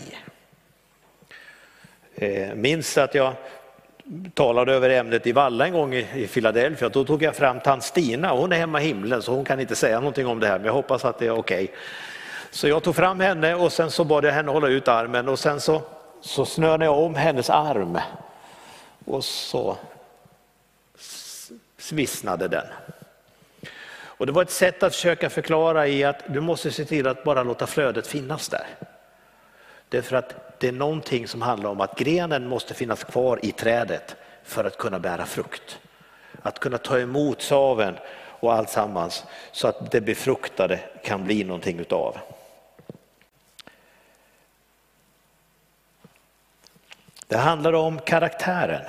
Eh, 2.14 2.54
minns 2.54 2.98
att 2.98 3.14
jag 3.14 3.32
talade 4.34 4.72
över 4.72 4.90
ämnet 4.90 5.26
i 5.26 5.32
Valla 5.32 5.66
en 5.66 5.72
gång 5.72 5.94
i 5.94 6.28
Philadelphia, 6.32 6.88
då 6.88 7.04
tog 7.04 7.22
jag 7.22 7.36
fram 7.36 7.60
tant 7.60 7.84
Stina, 7.84 8.32
hon 8.32 8.52
är 8.52 8.56
hemma 8.56 8.82
i 8.82 8.84
himlen 8.84 9.22
så 9.22 9.34
hon 9.34 9.44
kan 9.44 9.60
inte 9.60 9.76
säga 9.76 9.98
någonting 10.00 10.26
om 10.26 10.40
det 10.40 10.46
här 10.46 10.58
men 10.58 10.66
jag 10.66 10.72
hoppas 10.72 11.04
att 11.04 11.18
det 11.18 11.26
är 11.26 11.30
okej. 11.30 11.64
Okay. 11.64 11.76
Så 12.50 12.68
jag 12.68 12.82
tog 12.82 12.96
fram 12.96 13.20
henne 13.20 13.54
och 13.54 13.72
sen 13.72 13.90
så 13.90 14.04
bad 14.04 14.24
jag 14.24 14.32
henne 14.32 14.50
hålla 14.50 14.68
ut 14.68 14.88
armen 14.88 15.28
och 15.28 15.38
sen 15.38 15.60
så, 15.60 15.82
så 16.20 16.44
snörde 16.44 16.84
jag 16.84 16.98
om 16.98 17.14
hennes 17.14 17.50
arm 17.50 17.98
och 19.04 19.24
så 19.24 19.76
svissnade 21.78 22.48
den. 22.48 22.66
Och 24.20 24.26
det 24.26 24.32
var 24.32 24.42
ett 24.42 24.50
sätt 24.50 24.82
att 24.82 24.94
försöka 24.94 25.30
förklara 25.30 25.86
i 25.86 26.04
att 26.04 26.22
du 26.26 26.40
måste 26.40 26.70
se 26.70 26.84
till 26.84 27.06
att 27.06 27.24
bara 27.24 27.42
låta 27.42 27.66
flödet 27.66 28.06
finnas 28.06 28.48
där. 28.48 28.66
Därför 29.88 30.16
att 30.16 30.60
det 30.60 30.68
är 30.68 30.72
någonting 30.72 31.28
som 31.28 31.42
handlar 31.42 31.70
om 31.70 31.80
att 31.80 31.98
grenen 31.98 32.48
måste 32.48 32.74
finnas 32.74 33.04
kvar 33.04 33.38
i 33.42 33.52
trädet 33.52 34.16
för 34.44 34.64
att 34.64 34.78
kunna 34.78 34.98
bära 34.98 35.26
frukt. 35.26 35.78
Att 36.42 36.58
kunna 36.58 36.78
ta 36.78 36.98
emot 36.98 37.42
saven 37.42 37.94
och 38.40 38.54
allt 38.54 38.70
sammans 38.70 39.24
så 39.52 39.68
att 39.68 39.90
det 39.90 40.00
befruktade 40.00 40.80
kan 41.04 41.24
bli 41.24 41.44
någonting 41.44 41.78
utav. 41.78 42.18
Det 47.26 47.36
handlar 47.36 47.72
om 47.72 47.98
karaktären. 47.98 48.82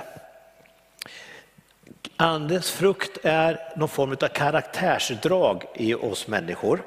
Andens 2.21 2.71
frukt 2.71 3.17
är 3.23 3.59
någon 3.75 3.89
form 3.89 4.11
av 4.11 4.27
karaktärsdrag 4.27 5.63
i 5.73 5.93
oss 5.93 6.27
människor. 6.27 6.83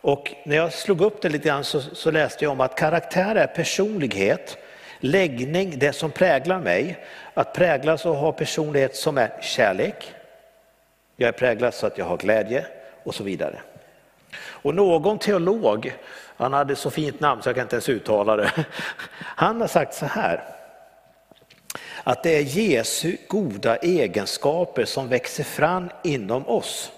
Och 0.00 0.34
när 0.44 0.56
jag 0.56 0.72
slog 0.72 1.00
upp 1.00 1.22
det 1.22 1.28
lite 1.28 1.48
grann 1.48 1.64
så, 1.64 1.80
så, 1.80 2.10
läste 2.10 2.44
jag 2.44 2.52
om 2.52 2.60
att 2.60 2.76
karaktär 2.76 3.34
är 3.34 3.46
personlighet, 3.46 4.58
läggning, 4.98 5.78
det 5.78 5.92
som 5.92 6.10
präglar 6.10 6.60
mig. 6.60 7.04
Att 7.34 7.54
präglas 7.54 8.06
och 8.06 8.16
ha 8.16 8.32
personlighet 8.32 8.96
som 8.96 9.18
är 9.18 9.42
kärlek. 9.42 10.14
Jag 11.16 11.28
är 11.28 11.32
präglad 11.32 11.74
så 11.74 11.86
att 11.86 11.98
jag 11.98 12.04
har 12.04 12.16
glädje 12.16 12.66
och 13.02 13.14
så 13.14 13.24
vidare. 13.24 13.60
Och 14.42 14.74
någon 14.74 15.18
teolog, 15.18 15.94
han 16.36 16.52
hade 16.52 16.76
så 16.76 16.90
fint 16.90 17.20
namn 17.20 17.42
så 17.42 17.48
jag 17.48 17.56
kan 17.56 17.62
inte 17.62 17.76
ens 17.76 17.88
uttala 17.88 18.36
det. 18.36 18.50
Han 19.20 19.60
har 19.60 19.68
sagt 19.68 19.94
så 19.94 20.06
här. 20.06 20.59
Att 22.10 22.22
det 22.22 22.36
är 22.36 22.42
Jesu 22.42 23.16
goda 23.28 23.76
egenskaper 23.76 24.84
som 24.84 25.08
växer 25.08 25.44
fram 25.44 25.90
inom 26.04 26.48
oss. 26.48 26.92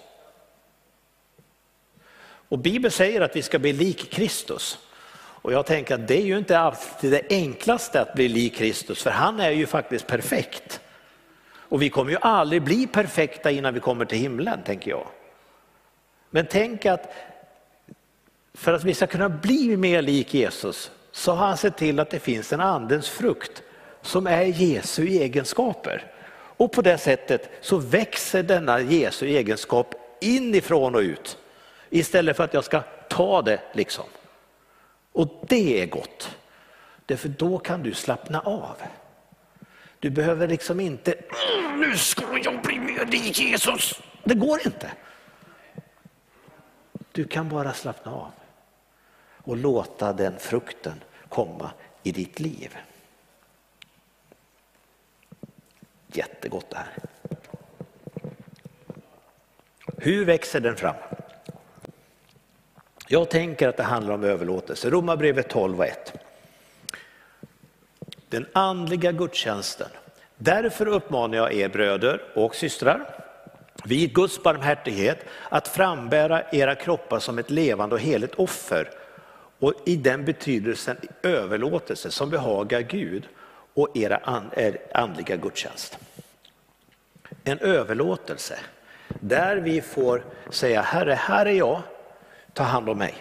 Och 2.49 2.59
Bibeln 2.59 2.93
säger 2.93 3.21
att 3.21 3.37
vi 3.37 3.43
ska 3.43 3.59
bli 3.59 3.73
lik 3.73 4.11
Kristus. 4.11 4.79
Och 5.15 5.53
jag 5.53 5.67
tänker 5.67 5.95
att 5.95 6.09
det 6.09 6.17
är 6.17 6.25
ju 6.25 6.39
inte 6.39 6.59
alltid 6.59 7.11
det 7.11 7.23
enklaste 7.31 8.01
att 8.01 8.15
bli 8.15 8.29
lik 8.29 8.57
Kristus, 8.57 9.03
för 9.03 9.11
han 9.11 9.41
är 9.41 9.51
ju 9.51 9.67
faktiskt 9.67 10.07
perfekt. 10.07 10.81
Och 11.55 11.83
vi 11.83 11.91
kommer 11.91 12.11
ju 12.11 12.19
aldrig 12.21 12.63
bli 12.63 12.87
perfekta 12.87 13.51
innan 13.51 13.75
vi 13.75 13.81
kommer 13.81 14.05
till 14.05 14.19
himlen, 14.19 14.63
tänker 14.65 14.91
jag. 14.91 15.07
Men 16.31 16.47
tänk 16.51 16.87
att 16.87 17.13
för 18.55 18.73
att 18.73 18.85
vi 18.85 18.95
ska 18.95 19.07
kunna 19.07 19.29
bli 19.29 19.77
mer 19.77 20.03
lik 20.03 20.35
Jesus 20.35 20.91
så 21.11 21.33
har 21.33 21.47
han 21.47 21.57
sett 21.57 21.77
till 21.77 22.01
att 22.01 22.11
det 22.11 22.21
finns 22.21 22.53
en 22.53 22.61
andens 22.61 23.09
frukt 23.09 23.63
som 24.03 24.27
är 24.27 24.45
Jesu 24.45 25.07
egenskaper. 25.09 26.13
Och 26.57 26.73
på 26.73 26.83
det 26.83 26.99
sättet 26.99 27.51
så 27.61 27.77
växer 27.77 28.43
denna 28.43 28.81
Jesu 28.81 29.27
egenskap 29.27 29.95
inifrån 30.21 30.95
och 30.95 31.01
ut. 31.01 31.39
Istället 31.91 32.37
för 32.37 32.45
att 32.45 32.55
jag 32.55 32.65
ska 32.65 32.81
ta 33.09 33.43
det 33.43 33.61
liksom. 33.73 34.05
Och 35.13 35.45
det 35.49 35.83
är 35.83 35.87
gott. 35.87 36.37
Därför 37.07 37.29
då 37.29 37.59
kan 37.59 37.83
du 37.83 37.95
slappna 37.95 38.41
av. 38.41 38.77
Du 39.99 40.11
behöver 40.11 40.49
liksom 40.49 40.81
inte, 40.81 41.13
mm, 41.13 41.81
nu 41.81 41.97
ska 41.97 42.25
jag 42.45 42.63
bli 42.63 42.79
mer 42.79 43.07
lik 43.07 43.41
Jesus. 43.41 44.01
Det 44.25 44.35
går 44.35 44.61
inte. 44.67 44.91
Du 47.13 47.25
kan 47.25 47.49
bara 47.49 47.73
slappna 47.73 48.13
av 48.13 48.31
och 49.45 49.57
låta 49.57 50.13
den 50.13 50.39
frukten 50.39 51.01
komma 51.29 51.71
i 52.03 52.13
ditt 52.13 52.41
liv. 52.41 52.77
Jättegott 56.13 56.71
det 56.71 56.77
här. 56.77 56.93
Hur 59.97 60.25
växer 60.25 60.61
den 60.61 60.77
fram? 60.77 60.95
Jag 63.09 63.31
tänker 63.31 63.69
att 63.69 63.77
det 63.77 63.83
handlar 63.83 64.15
om 64.15 64.25
överlåtelse. 64.25 64.91
Romarbrevet 64.91 65.49
12 65.49 65.79
och 65.79 65.87
1. 65.87 66.13
Den 68.29 68.47
andliga 68.53 69.13
gudstjänsten. 69.13 69.89
Därför 70.37 70.89
uppmanar 70.89 71.37
jag 71.37 71.55
er 71.55 71.69
bröder 71.69 72.23
och 72.35 72.55
systrar 72.55 73.23
vid 73.85 74.15
Guds 74.15 74.43
barmhärtighet 74.43 75.19
att 75.49 75.69
frambära 75.69 76.43
era 76.53 76.75
kroppar 76.75 77.19
som 77.19 77.39
ett 77.39 77.51
levande 77.51 77.95
och 77.95 78.01
heligt 78.01 78.35
offer 78.35 78.91
och 79.59 79.75
i 79.87 79.97
den 79.97 80.25
betydelsen 80.25 80.97
överlåtelse 81.23 82.11
som 82.11 82.31
behagar 82.31 82.81
Gud 82.81 83.29
och 83.75 83.97
era 83.97 84.21
andliga 84.93 85.37
gudstjänst. 85.37 85.99
En 87.45 87.59
överlåtelse 87.59 88.59
där 89.21 89.57
vi 89.57 89.81
får 89.81 90.25
säga 90.51 90.83
Herre, 90.83 91.13
här 91.13 91.47
är 91.47 91.53
jag, 91.53 91.83
ta 92.53 92.63
hand 92.63 92.89
om 92.89 92.99
mig. 92.99 93.15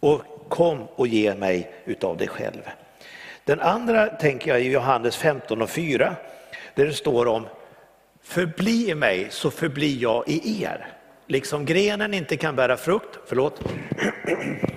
Och 0.00 0.22
kom 0.48 0.82
och 0.82 1.06
ge 1.06 1.34
mig 1.34 1.72
utav 1.84 2.16
dig 2.16 2.28
själv. 2.28 2.60
Den 3.44 3.60
andra 3.60 4.06
tänker 4.06 4.50
jag 4.50 4.60
i 4.60 4.70
Johannes 4.70 5.16
15 5.16 5.62
och 5.62 5.70
4 5.70 6.16
där 6.74 6.86
det 6.86 6.92
står 6.92 7.26
om 7.26 7.46
förbli 8.22 8.90
i 8.90 8.94
mig 8.94 9.26
så 9.30 9.50
förblir 9.50 10.02
jag 10.02 10.28
i 10.28 10.62
er. 10.62 10.86
Liksom 11.26 11.64
grenen 11.64 12.14
inte 12.14 12.36
kan 12.36 12.56
bära 12.56 12.76
frukt, 12.76 13.18
förlåt, 13.26 13.60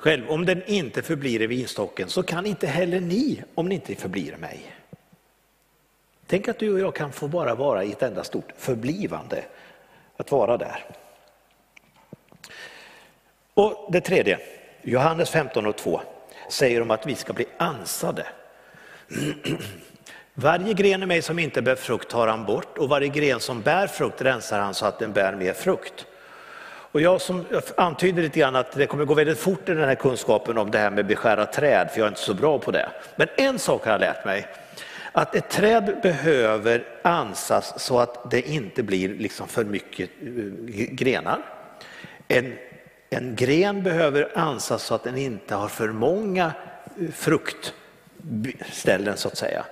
själv, 0.00 0.30
om 0.30 0.46
den 0.46 0.62
inte 0.66 1.02
förblir 1.02 1.42
i 1.42 1.46
vinstocken 1.46 2.08
så 2.08 2.22
kan 2.22 2.46
inte 2.46 2.66
heller 2.66 3.00
ni 3.00 3.42
om 3.54 3.68
ni 3.68 3.74
inte 3.74 3.94
förblir 3.94 4.34
i 4.34 4.36
mig. 4.36 4.76
Tänk 6.26 6.48
att 6.48 6.58
du 6.58 6.72
och 6.72 6.80
jag 6.80 6.94
kan 6.94 7.12
få 7.12 7.28
bara 7.28 7.54
vara 7.54 7.84
i 7.84 7.92
ett 7.92 8.02
enda 8.02 8.24
stort 8.24 8.52
förblivande, 8.56 9.44
att 10.16 10.32
vara 10.32 10.56
där. 10.56 10.84
Och 13.54 13.88
det 13.92 14.00
tredje, 14.00 14.38
Johannes 14.82 15.30
15 15.30 15.66
och 15.66 15.76
2 15.76 16.00
säger 16.50 16.82
om 16.82 16.90
att 16.90 17.06
vi 17.06 17.14
ska 17.14 17.32
bli 17.32 17.46
ansade. 17.56 18.26
Varje 20.34 20.74
gren 20.74 21.02
i 21.02 21.06
mig 21.06 21.22
som 21.22 21.38
inte 21.38 21.62
bär 21.62 21.76
frukt 21.76 22.10
tar 22.10 22.26
han 22.26 22.44
bort 22.44 22.78
och 22.78 22.88
varje 22.88 23.08
gren 23.08 23.40
som 23.40 23.62
bär 23.62 23.86
frukt 23.86 24.22
rensar 24.22 24.60
han 24.60 24.74
så 24.74 24.86
att 24.86 24.98
den 24.98 25.12
bär 25.12 25.36
mer 25.36 25.52
frukt. 25.52 26.06
Och 26.92 27.00
jag 27.00 27.20
som 27.20 27.44
antyder 27.76 28.22
lite 28.22 28.38
grann 28.38 28.56
att 28.56 28.72
det 28.72 28.86
kommer 28.86 29.04
gå 29.04 29.14
väldigt 29.14 29.38
fort 29.38 29.68
i 29.68 29.74
den 29.74 29.88
här 29.88 29.94
kunskapen 29.94 30.58
om 30.58 30.70
det 30.70 30.78
här 30.78 30.90
med 30.90 31.06
beskära 31.06 31.46
träd, 31.46 31.90
för 31.90 31.98
jag 31.98 32.04
är 32.04 32.08
inte 32.08 32.20
så 32.20 32.34
bra 32.34 32.58
på 32.58 32.70
det. 32.70 32.88
Men 33.16 33.28
en 33.36 33.58
sak 33.58 33.84
har 33.84 33.92
jag 33.92 34.00
lärt 34.00 34.24
mig, 34.24 34.46
att 35.12 35.34
ett 35.34 35.48
träd 35.48 35.98
behöver 36.02 36.84
ansas 37.02 37.82
så 37.82 37.98
att 37.98 38.30
det 38.30 38.48
inte 38.48 38.82
blir 38.82 39.08
liksom 39.08 39.48
för 39.48 39.64
mycket 39.64 40.10
eh, 40.22 40.28
grenar. 40.74 41.38
En, 42.28 42.54
en 43.10 43.34
gren 43.34 43.82
behöver 43.82 44.38
ansas 44.38 44.82
så 44.82 44.94
att 44.94 45.04
den 45.04 45.16
inte 45.16 45.54
har 45.54 45.68
för 45.68 45.88
många 45.88 46.52
eh, 47.00 47.10
fruktställen 47.12 49.16
så 49.16 49.28
att 49.28 49.36
säga. 49.36 49.64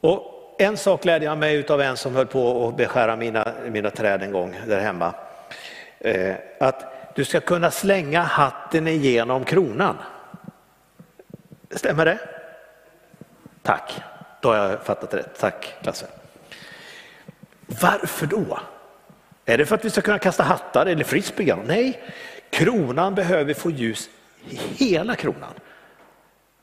Och 0.00 0.32
en 0.58 0.76
sak 0.76 1.04
lärde 1.04 1.24
jag 1.24 1.38
mig 1.38 1.66
av 1.66 1.80
en 1.80 1.96
som 1.96 2.14
höll 2.14 2.26
på 2.26 2.68
att 2.68 2.76
beskära 2.76 3.16
mina, 3.16 3.52
mina 3.68 3.90
träd 3.90 4.22
en 4.22 4.32
gång 4.32 4.56
där 4.66 4.80
hemma. 4.80 5.14
Eh, 6.06 6.36
att 6.60 7.14
du 7.14 7.24
ska 7.24 7.40
kunna 7.40 7.70
slänga 7.70 8.22
hatten 8.22 8.88
igenom 8.88 9.44
kronan. 9.44 9.96
Stämmer 11.70 12.04
det? 12.04 12.18
Tack, 13.62 14.02
då 14.40 14.48
har 14.48 14.56
jag 14.56 14.82
fattat 14.82 15.14
rätt. 15.14 15.38
Tack 15.38 15.74
Lasse. 15.80 16.06
Varför 17.66 18.26
då? 18.26 18.60
Är 19.44 19.58
det 19.58 19.66
för 19.66 19.74
att 19.74 19.84
vi 19.84 19.90
ska 19.90 20.00
kunna 20.00 20.18
kasta 20.18 20.42
hattar 20.42 20.86
eller 20.86 21.04
frisbee? 21.04 21.56
Nej, 21.66 22.02
kronan 22.50 23.14
behöver 23.14 23.54
få 23.54 23.70
ljus 23.70 24.10
i 24.48 24.56
hela 24.56 25.14
kronan. 25.14 25.54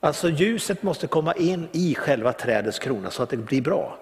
Alltså 0.00 0.28
ljuset 0.28 0.82
måste 0.82 1.06
komma 1.06 1.32
in 1.34 1.68
i 1.72 1.94
själva 1.94 2.32
trädets 2.32 2.78
krona 2.78 3.10
så 3.10 3.22
att 3.22 3.30
det 3.30 3.36
blir 3.36 3.62
bra. 3.62 3.98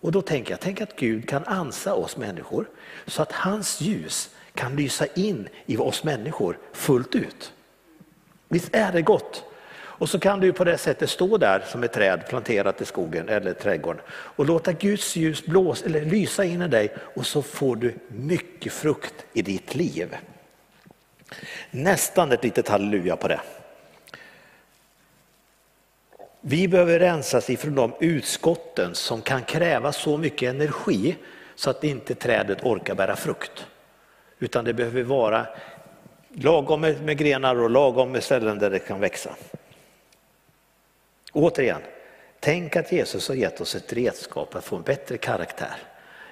Och 0.00 0.12
då 0.12 0.22
tänker 0.22 0.50
jag, 0.50 0.60
tänk 0.60 0.80
att 0.80 0.96
Gud 0.96 1.28
kan 1.28 1.44
ansa 1.44 1.94
oss 1.94 2.16
människor 2.16 2.68
så 3.06 3.22
att 3.22 3.32
hans 3.32 3.80
ljus 3.80 4.30
kan 4.54 4.76
lysa 4.76 5.06
in 5.14 5.48
i 5.66 5.76
oss 5.76 6.04
människor 6.04 6.58
fullt 6.72 7.14
ut. 7.14 7.52
Visst 8.48 8.74
är 8.74 8.92
det 8.92 9.02
gott? 9.02 9.44
Och 9.76 10.08
så 10.08 10.18
kan 10.18 10.40
du 10.40 10.52
på 10.52 10.64
det 10.64 10.78
sättet 10.78 11.10
stå 11.10 11.36
där 11.36 11.64
som 11.66 11.82
ett 11.82 11.92
träd 11.92 12.28
planterat 12.28 12.80
i 12.80 12.84
skogen 12.84 13.28
eller 13.28 13.52
trädgården 13.52 14.02
och 14.08 14.46
låta 14.46 14.72
Guds 14.72 15.16
ljus 15.16 15.46
blås, 15.46 15.82
eller 15.82 16.04
lysa 16.04 16.44
in 16.44 16.62
i 16.62 16.68
dig 16.68 16.94
och 17.14 17.26
så 17.26 17.42
får 17.42 17.76
du 17.76 17.94
mycket 18.08 18.72
frukt 18.72 19.14
i 19.32 19.42
ditt 19.42 19.74
liv. 19.74 20.16
Nästan 21.70 22.32
ett 22.32 22.44
litet 22.44 22.68
halleluja 22.68 23.16
på 23.16 23.28
det. 23.28 23.40
Vi 26.40 26.68
behöver 26.68 26.98
rensas 26.98 27.50
ifrån 27.50 27.74
de 27.74 27.92
utskotten 28.00 28.94
som 28.94 29.22
kan 29.22 29.42
kräva 29.42 29.92
så 29.92 30.16
mycket 30.16 30.54
energi 30.54 31.16
så 31.54 31.70
att 31.70 31.84
inte 31.84 32.14
trädet 32.14 32.64
orkar 32.64 32.94
bära 32.94 33.16
frukt. 33.16 33.66
Utan 34.44 34.64
det 34.64 34.74
behöver 34.74 35.02
vara 35.02 35.46
lagom 36.32 36.80
med, 36.80 37.02
med 37.02 37.18
grenar 37.18 37.60
och 37.60 37.70
lagom 37.70 38.12
med 38.12 38.22
ställen 38.22 38.58
där 38.58 38.70
det 38.70 38.78
kan 38.78 39.00
växa. 39.00 39.36
Återigen, 41.32 41.80
tänk 42.40 42.76
att 42.76 42.92
Jesus 42.92 43.28
har 43.28 43.34
gett 43.34 43.60
oss 43.60 43.74
ett 43.74 43.92
redskap 43.92 44.54
att 44.54 44.64
få 44.64 44.76
en 44.76 44.82
bättre 44.82 45.16
karaktär, 45.16 45.76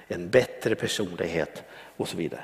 en 0.07 0.29
bättre 0.29 0.75
personlighet 0.75 1.63
och 1.97 2.07
så 2.07 2.17
vidare. 2.17 2.43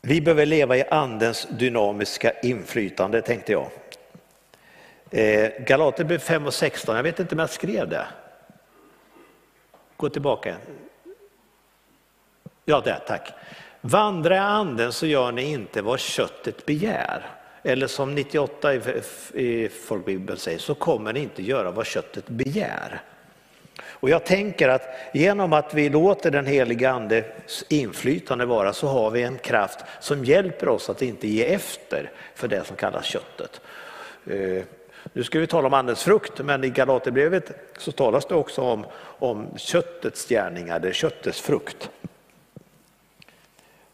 Vi 0.00 0.20
behöver 0.20 0.46
leva 0.46 0.76
i 0.76 0.84
andens 0.84 1.48
dynamiska 1.50 2.32
inflytande 2.42 3.22
tänkte 3.22 3.52
jag. 3.52 3.70
Galater 5.10 5.64
Galaterbrevet 5.64 6.22
5 6.22 6.46
och 6.46 6.54
16, 6.54 6.96
jag 6.96 7.02
vet 7.02 7.20
inte 7.20 7.34
om 7.34 7.38
jag 7.38 7.50
skrev 7.50 7.88
det. 7.88 8.06
Gå 9.96 10.08
tillbaka. 10.08 10.56
Ja, 12.70 12.80
där, 12.80 13.00
tack. 13.06 13.32
Vandra 13.80 14.34
i 14.34 14.38
anden 14.38 14.92
så 14.92 15.06
gör 15.06 15.32
ni 15.32 15.42
inte 15.42 15.82
vad 15.82 16.00
köttet 16.00 16.66
begär. 16.66 17.26
Eller 17.62 17.86
som 17.86 18.14
98 18.14 18.74
i 19.34 19.70
folkbibeln 19.86 20.38
säger, 20.38 20.58
så 20.58 20.74
kommer 20.74 21.12
ni 21.12 21.20
inte 21.20 21.42
göra 21.42 21.70
vad 21.70 21.86
köttet 21.86 22.28
begär. 22.28 23.02
Och 23.82 24.10
jag 24.10 24.24
tänker 24.24 24.68
att 24.68 24.82
genom 25.14 25.52
att 25.52 25.74
vi 25.74 25.88
låter 25.88 26.30
den 26.30 26.46
heliga 26.46 26.90
andes 26.90 27.64
inflytande 27.68 28.46
vara 28.46 28.72
så 28.72 28.86
har 28.86 29.10
vi 29.10 29.22
en 29.22 29.38
kraft 29.38 29.78
som 30.00 30.24
hjälper 30.24 30.68
oss 30.68 30.90
att 30.90 31.02
inte 31.02 31.28
ge 31.28 31.54
efter 31.54 32.10
för 32.34 32.48
det 32.48 32.66
som 32.66 32.76
kallas 32.76 33.04
köttet. 33.04 33.60
Eh, 34.26 34.62
nu 35.12 35.24
ska 35.24 35.38
vi 35.38 35.46
tala 35.46 35.66
om 35.66 35.74
andens 35.74 36.02
frukt, 36.02 36.38
men 36.38 36.64
i 36.64 36.70
Galaterbrevet 36.70 37.52
så 37.78 37.92
talas 37.92 38.26
det 38.26 38.34
också 38.34 38.62
om, 38.62 38.86
om 39.18 39.46
köttets 39.56 40.28
gärningar, 40.28 40.80
det 40.80 40.88
är 40.88 40.92
köttets 40.92 41.40
frukt. 41.40 41.90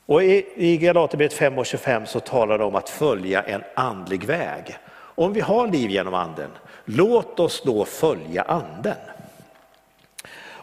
Och 0.07 0.23
i, 0.23 0.47
i 0.55 0.77
Galaterbrevet 0.77 1.33
5 1.33 1.59
och 1.59 1.67
25 1.67 2.07
så 2.07 2.21
talar 2.21 2.59
det 2.59 2.65
om 2.65 2.75
att 2.75 2.89
följa 2.89 3.43
en 3.43 3.63
andlig 3.75 4.25
väg. 4.25 4.79
Om 4.95 5.33
vi 5.33 5.41
har 5.41 5.69
liv 5.69 5.91
genom 5.91 6.15
anden, 6.15 6.51
låt 6.85 7.41
oss 7.41 7.63
då 7.65 7.85
följa 7.85 8.43
anden. 8.43 8.97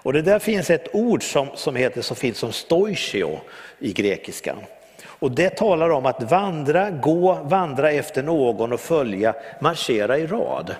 Och 0.04 0.14
det 0.14 0.22
där 0.22 0.40
finns 0.40 0.70
ett 0.70 0.96
ord 0.96 1.24
som, 1.24 1.48
som 1.56 1.76
heter 1.76 2.02
så 2.02 2.16
fint 2.16 2.38
som 2.38 2.52
stoichio 2.52 3.40
i 3.80 3.94
grekiskan. 3.94 4.58
Och 5.06 5.32
det 5.32 5.50
talar 5.50 5.90
om 5.90 6.06
att 6.06 6.32
vandra, 6.32 6.90
gå, 6.90 7.34
vandra 7.34 7.92
efter 7.92 8.24
någon 8.24 8.74
och 8.74 8.80
följa, 8.80 9.36
marschera 9.60 10.18
i 10.18 10.28
rad. 10.28 10.76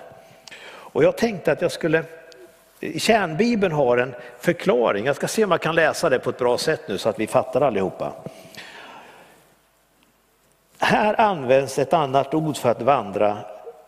Och 0.64 1.04
jag 1.04 1.16
tänkte 1.16 1.52
att 1.52 1.62
jag 1.62 1.72
skulle, 1.72 2.04
kärnbibeln 2.98 3.72
har 3.72 3.98
en 3.98 4.14
förklaring, 4.40 5.06
jag 5.06 5.16
ska 5.16 5.28
se 5.28 5.44
om 5.44 5.50
jag 5.50 5.60
kan 5.60 5.74
läsa 5.74 6.10
det 6.10 6.18
på 6.18 6.30
ett 6.30 6.38
bra 6.38 6.58
sätt 6.58 6.80
nu 6.88 6.98
så 6.98 7.08
att 7.08 7.20
vi 7.20 7.26
fattar 7.26 7.60
allihopa. 7.60 8.12
Här 10.78 11.20
används 11.20 11.78
ett 11.78 11.92
annat 11.92 12.34
ord 12.34 12.56
för 12.56 12.68
att 12.68 12.82
vandra 12.82 13.38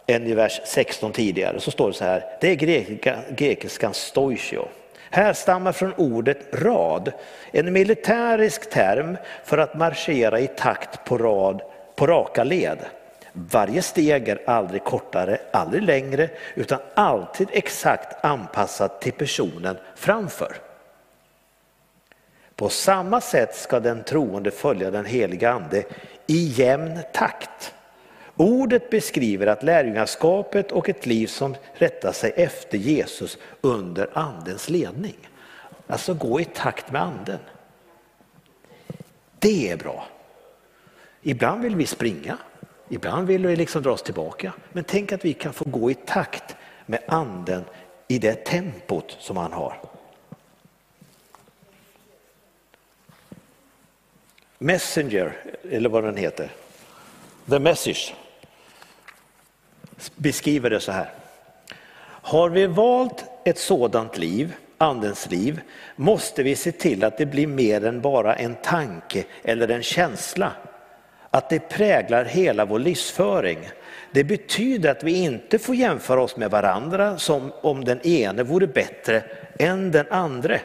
än 0.07 0.26
i 0.26 0.35
vers 0.35 0.61
16 0.64 1.12
tidigare. 1.12 1.61
Så 1.61 1.70
står 1.70 1.88
det 1.88 1.94
så 1.94 2.04
här, 2.04 2.24
det 2.40 2.50
är 2.50 2.54
grekiskan 3.35 3.94
stoichio. 3.94 4.68
Här 5.11 5.33
stammar 5.33 5.72
från 5.72 5.92
ordet 5.96 6.38
rad, 6.52 7.12
en 7.50 7.72
militärisk 7.72 8.70
term 8.70 9.16
för 9.44 9.59
att 9.59 9.74
marschera 9.74 10.40
i 10.40 10.46
takt 10.46 11.04
på, 11.04 11.18
rad, 11.18 11.62
på 11.94 12.07
raka 12.07 12.44
led. 12.44 12.78
Varje 13.37 13.83
steg 13.83 14.29
är 14.29 14.51
aldrig 14.51 14.85
kortare, 14.85 15.40
aldrig 15.53 15.83
längre, 15.83 16.31
utan 16.55 16.79
alltid 16.94 17.49
exakt 17.53 18.25
anpassat 18.25 19.01
till 19.01 19.12
personen 19.12 19.77
framför. 19.97 20.57
På 22.57 22.68
samma 22.68 23.20
sätt 23.20 23.57
ska 23.57 23.81
den 23.81 24.05
troende 24.05 24.51
följa 24.51 24.90
den 24.90 25.05
heliga 25.05 25.51
ande 25.51 25.85
i 26.27 26.47
jämn 26.47 26.99
takt. 27.12 27.75
Ordet 28.37 28.90
beskriver 28.90 29.47
att 29.47 29.62
lärjungaskapet 29.62 30.73
och 30.73 30.88
ett 30.88 31.07
liv 31.07 31.27
som 31.27 31.57
rättar 31.75 32.12
sig 32.12 32.33
efter 32.37 32.79
Jesus 32.79 33.38
under 33.61 34.11
andens 34.12 34.68
ledning. 34.68 35.16
Alltså 35.87 36.14
gå 36.14 36.40
i 36.40 36.44
takt 36.44 36.92
med 36.92 37.03
anden. 37.03 37.38
Det 39.38 39.70
är 39.70 39.77
bra. 39.77 40.07
Ibland 41.23 41.62
vill 41.62 41.77
vi 41.77 41.87
springa, 41.87 42.38
ibland 42.88 43.27
vill 43.27 43.47
vi 43.47 43.57
liksom 43.57 43.83
dra 43.83 43.92
oss 43.92 44.03
tillbaka. 44.03 44.53
Men 44.73 44.85
tänk 44.85 45.12
att 45.12 45.25
vi 45.25 45.33
kan 45.33 45.53
få 45.53 45.64
gå 45.64 45.90
i 45.90 45.94
takt 45.94 46.57
med 46.87 47.01
anden 47.07 47.64
i 48.09 48.18
det 48.18 48.44
tempot 48.44 49.16
som 49.20 49.37
han 49.37 49.53
har. 49.53 49.81
Messenger, 54.59 55.37
eller 55.70 55.88
vad 55.88 56.05
den 56.05 56.16
heter. 56.16 56.51
The 57.51 57.59
Message 57.59 58.14
beskriver 60.16 60.70
det 60.70 60.81
så 60.81 60.92
här. 60.92 61.12
Har 62.07 62.49
vi 62.49 62.66
valt 62.66 63.25
ett 63.44 63.59
sådant 63.59 64.18
liv, 64.18 64.55
andens 64.79 65.31
liv, 65.31 65.61
måste 65.97 66.42
vi 66.42 66.57
se 66.57 66.73
till 66.73 67.05
att 67.05 67.18
det 67.18 67.27
blir 67.27 67.47
mer 67.47 67.85
än 67.85 68.01
bara 68.01 68.35
en 68.35 68.55
tanke 68.55 69.25
eller 69.42 69.68
en 69.68 69.83
känsla. 69.83 70.53
Att 71.35 71.51
det 71.51 71.68
präglar 71.68 72.25
hela 72.25 72.64
vår 72.64 72.79
livsföring. 72.79 73.59
Det 74.11 74.25
betyder 74.25 74.90
att 74.90 75.03
vi 75.03 75.12
inte 75.12 75.59
får 75.59 75.75
jämföra 75.75 76.23
oss 76.23 76.37
med 76.37 76.51
varandra 76.51 77.18
som 77.18 77.53
om 77.61 77.85
den 77.85 78.07
ene 78.07 78.42
vore 78.42 78.66
bättre 78.66 79.23
än 79.59 79.90
den 79.90 80.07
andra. 80.11 80.59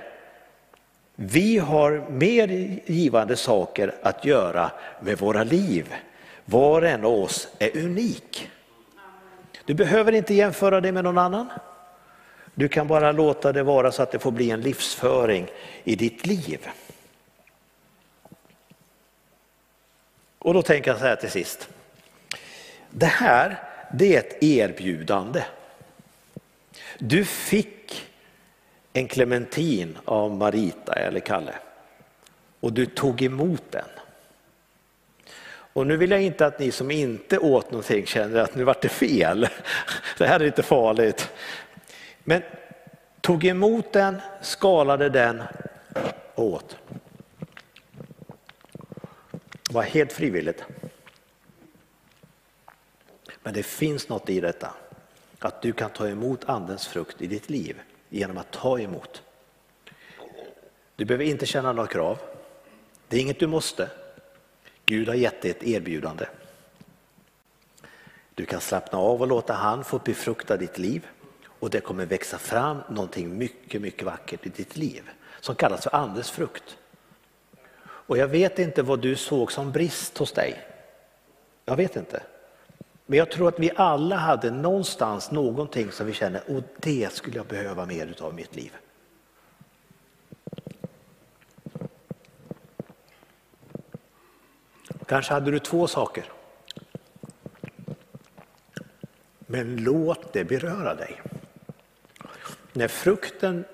Vi 1.15 1.57
har 1.57 2.05
mer 2.09 2.47
givande 2.85 3.35
saker 3.35 3.95
att 4.01 4.25
göra 4.25 4.71
med 5.01 5.17
våra 5.17 5.43
liv. 5.43 5.93
Var 6.45 6.81
och 6.81 6.87
en 6.87 7.05
av 7.05 7.13
oss 7.13 7.47
är 7.59 7.77
unik. 7.77 8.49
Du 9.65 9.73
behöver 9.73 10.11
inte 10.11 10.33
jämföra 10.33 10.81
dig 10.81 10.91
med 10.91 11.03
någon 11.03 11.17
annan. 11.17 11.49
Du 12.53 12.67
kan 12.67 12.87
bara 12.87 13.11
låta 13.11 13.51
det 13.51 13.63
vara 13.63 13.91
så 13.91 14.03
att 14.03 14.11
det 14.11 14.19
får 14.19 14.31
bli 14.31 14.51
en 14.51 14.61
livsföring 14.61 15.47
i 15.83 15.95
ditt 15.95 16.25
liv. 16.25 16.67
Och 20.49 20.55
då 20.55 20.61
tänker 20.61 20.91
jag 20.91 20.99
så 20.99 21.05
här 21.05 21.15
till 21.15 21.31
sist. 21.31 21.69
Det 22.89 23.05
här 23.05 23.57
det 23.93 24.15
är 24.15 24.19
ett 24.19 24.43
erbjudande. 24.43 25.43
Du 26.99 27.25
fick 27.25 28.09
en 28.93 29.07
clementin 29.07 29.97
av 30.05 30.31
Marita 30.31 30.93
eller 30.93 31.19
Kalle 31.19 31.53
och 32.59 32.73
du 32.73 32.85
tog 32.85 33.21
emot 33.21 33.63
den. 33.69 33.85
Och 35.49 35.87
nu 35.87 35.97
vill 35.97 36.11
jag 36.11 36.21
inte 36.21 36.45
att 36.45 36.59
ni 36.59 36.71
som 36.71 36.91
inte 36.91 37.37
åt 37.37 37.71
någonting 37.71 38.05
känner 38.05 38.39
att 38.39 38.55
nu 38.55 38.63
vart 38.63 38.81
det 38.81 38.89
fel. 38.89 39.47
Det 40.17 40.27
här 40.27 40.39
är 40.39 40.45
inte 40.45 40.63
farligt. 40.63 41.29
Men 42.23 42.41
tog 43.21 43.45
emot 43.45 43.93
den, 43.93 44.21
skalade 44.41 45.09
den 45.09 45.43
och 46.35 46.45
åt. 46.45 46.78
Det 49.69 49.75
var 49.75 49.83
helt 49.83 50.13
frivilligt. 50.13 50.63
Men 53.43 53.53
det 53.53 53.63
finns 53.63 54.09
något 54.09 54.29
i 54.29 54.39
detta. 54.39 54.73
Att 55.39 55.61
du 55.61 55.73
kan 55.73 55.89
ta 55.89 56.07
emot 56.07 56.49
andens 56.49 56.87
frukt 56.87 57.21
i 57.21 57.27
ditt 57.27 57.49
liv 57.49 57.81
genom 58.09 58.37
att 58.37 58.51
ta 58.51 58.79
emot. 58.79 59.23
Du 60.95 61.05
behöver 61.05 61.25
inte 61.25 61.45
känna 61.45 61.73
några 61.73 61.87
krav. 61.87 62.17
Det 63.07 63.17
är 63.17 63.21
inget 63.21 63.39
du 63.39 63.47
måste. 63.47 63.89
Gud 64.85 65.07
har 65.07 65.15
gett 65.15 65.41
dig 65.41 65.51
ett 65.51 65.63
erbjudande. 65.63 66.25
Du 68.35 68.45
kan 68.45 68.61
slappna 68.61 68.99
av 68.99 69.21
och 69.21 69.27
låta 69.27 69.53
han 69.53 69.83
få 69.83 69.99
befrukta 69.99 70.57
ditt 70.57 70.77
liv 70.77 71.07
och 71.45 71.69
det 71.69 71.81
kommer 71.81 72.05
växa 72.05 72.37
fram 72.37 72.77
någonting 72.89 73.37
mycket, 73.37 73.81
mycket 73.81 74.03
vackert 74.03 74.45
i 74.45 74.49
ditt 74.49 74.77
liv 74.77 75.09
som 75.39 75.55
kallas 75.55 75.83
för 75.83 75.95
andens 75.95 76.31
frukt. 76.31 76.77
Och 78.09 78.17
jag 78.17 78.27
vet 78.27 78.59
inte 78.59 78.81
vad 78.81 78.99
du 78.99 79.15
såg 79.15 79.51
som 79.51 79.71
brist 79.71 80.17
hos 80.17 80.31
dig. 80.31 80.65
Jag 81.65 81.75
vet 81.75 81.95
inte. 81.95 82.23
Men 83.05 83.19
jag 83.19 83.31
tror 83.31 83.47
att 83.47 83.59
vi 83.59 83.71
alla 83.75 84.15
hade 84.15 84.51
någonstans 84.51 85.31
någonting 85.31 85.91
som 85.91 86.07
vi 86.07 86.13
känner, 86.13 86.41
och 86.47 86.63
det 86.77 87.13
skulle 87.13 87.35
jag 87.37 87.45
behöva 87.45 87.85
mer 87.85 88.07
utav 88.07 88.33
i 88.33 88.35
mitt 88.35 88.55
liv. 88.55 88.71
Kanske 95.05 95.33
hade 95.33 95.51
du 95.51 95.59
två 95.59 95.87
saker. 95.87 96.23
Men 99.39 99.77
låt 99.77 100.33
det 100.33 100.43
beröra 100.43 100.95
dig. 100.95 101.21
När 102.73 102.87
frukten, 102.87 103.65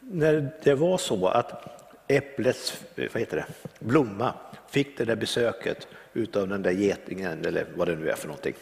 när 0.00 0.52
det 0.62 0.74
var 0.74 0.98
så 0.98 1.28
att 1.28 1.75
äpplets 2.08 2.84
eh, 2.96 3.10
vad 3.12 3.20
heter 3.20 3.36
det, 3.36 3.46
blomma 3.78 4.34
fick 4.68 4.98
det 4.98 5.04
där 5.04 5.16
besöket 5.16 5.88
utav 6.12 6.48
den 6.48 6.62
där 6.62 6.70
getingen 6.70 7.44
eller 7.44 7.66
vad 7.76 7.88
det 7.88 7.96
nu 7.96 8.10
är 8.10 8.16
för 8.16 8.28
någonting. 8.28 8.54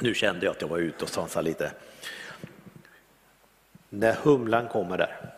Nu 0.00 0.14
kände 0.14 0.46
jag 0.46 0.52
att 0.52 0.60
jag 0.60 0.68
var 0.68 0.78
ute 0.78 1.04
och 1.04 1.10
svansade 1.10 1.48
lite. 1.48 1.72
När 3.88 4.14
humlan 4.14 4.68
kommer 4.68 4.98
där, 4.98 5.34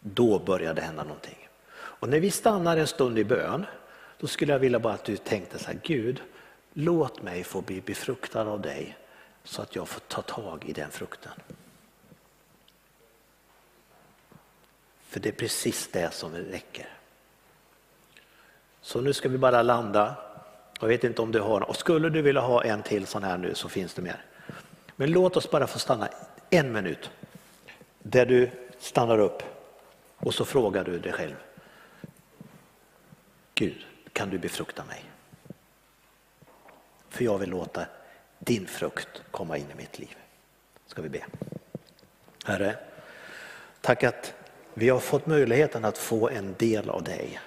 då 0.00 0.38
börjar 0.38 0.74
det 0.74 0.82
hända 0.82 1.04
någonting. 1.04 1.48
Och 1.70 2.08
när 2.08 2.20
vi 2.20 2.30
stannar 2.30 2.76
en 2.76 2.86
stund 2.86 3.18
i 3.18 3.24
bön, 3.24 3.66
då 4.18 4.26
skulle 4.26 4.52
jag 4.52 4.58
vilja 4.58 4.78
bara 4.78 4.94
att 4.94 5.04
du 5.04 5.16
tänkte 5.16 5.58
så 5.58 5.66
här, 5.66 5.78
Gud, 5.82 6.22
låt 6.72 7.22
mig 7.22 7.44
få 7.44 7.60
bli 7.60 7.80
befruktad 7.80 8.42
av 8.42 8.60
dig 8.60 8.96
så 9.44 9.62
att 9.62 9.76
jag 9.76 9.88
får 9.88 10.00
ta 10.00 10.22
tag 10.22 10.64
i 10.66 10.72
den 10.72 10.90
frukten. 10.90 11.32
För 15.18 15.22
det 15.22 15.28
är 15.28 15.32
precis 15.32 15.88
det 15.92 16.14
som 16.14 16.34
räcker. 16.34 16.88
Så 18.80 19.00
nu 19.00 19.12
ska 19.12 19.28
vi 19.28 19.38
bara 19.38 19.62
landa. 19.62 20.16
Jag 20.80 20.88
vet 20.88 21.04
inte 21.04 21.22
om 21.22 21.32
du 21.32 21.40
har, 21.40 21.60
och 21.60 21.76
skulle 21.76 22.10
du 22.10 22.22
vilja 22.22 22.40
ha 22.40 22.64
en 22.64 22.82
till 22.82 23.06
sån 23.06 23.22
här 23.22 23.38
nu 23.38 23.54
så 23.54 23.68
finns 23.68 23.94
det 23.94 24.02
mer. 24.02 24.24
Men 24.96 25.10
låt 25.10 25.36
oss 25.36 25.50
bara 25.50 25.66
få 25.66 25.78
stanna 25.78 26.08
en 26.50 26.72
minut 26.72 27.10
där 27.98 28.26
du 28.26 28.50
stannar 28.78 29.18
upp 29.18 29.42
och 30.16 30.34
så 30.34 30.44
frågar 30.44 30.84
du 30.84 30.98
dig 30.98 31.12
själv. 31.12 31.36
Gud, 33.54 33.86
kan 34.12 34.30
du 34.30 34.38
befrukta 34.38 34.84
mig? 34.84 35.04
För 37.08 37.24
jag 37.24 37.38
vill 37.38 37.50
låta 37.50 37.86
din 38.38 38.66
frukt 38.66 39.22
komma 39.30 39.56
in 39.56 39.70
i 39.70 39.74
mitt 39.74 39.98
liv. 39.98 40.16
Ska 40.86 41.02
vi 41.02 41.08
be. 41.08 41.26
Herre, 42.44 42.76
tack 43.80 44.04
att 44.04 44.37
vi 44.78 44.88
har 44.88 44.98
fått 44.98 45.26
möjligheten 45.26 45.84
att 45.84 45.98
få 45.98 46.28
en 46.28 46.54
del 46.58 46.90
av 46.90 47.02
dig. 47.02 47.40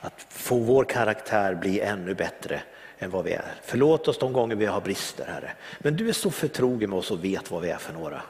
Att 0.00 0.26
få 0.28 0.58
vår 0.58 0.84
karaktär 0.84 1.54
bli 1.54 1.80
ännu 1.80 2.14
bättre 2.14 2.62
än 2.98 3.10
vad 3.10 3.24
vi 3.24 3.32
är. 3.32 3.54
Förlåt 3.62 4.08
oss 4.08 4.18
de 4.18 4.32
gånger 4.32 4.56
vi 4.56 4.66
har 4.66 4.80
brister, 4.80 5.26
Herre. 5.26 5.52
Men 5.78 5.96
du 5.96 6.08
är 6.08 6.12
så 6.12 6.30
förtrogen 6.30 6.90
med 6.90 6.98
oss 6.98 7.10
och 7.10 7.24
vet 7.24 7.50
vad 7.50 7.62
vi 7.62 7.70
är 7.70 7.78
för 7.78 7.92
några. 7.92 8.22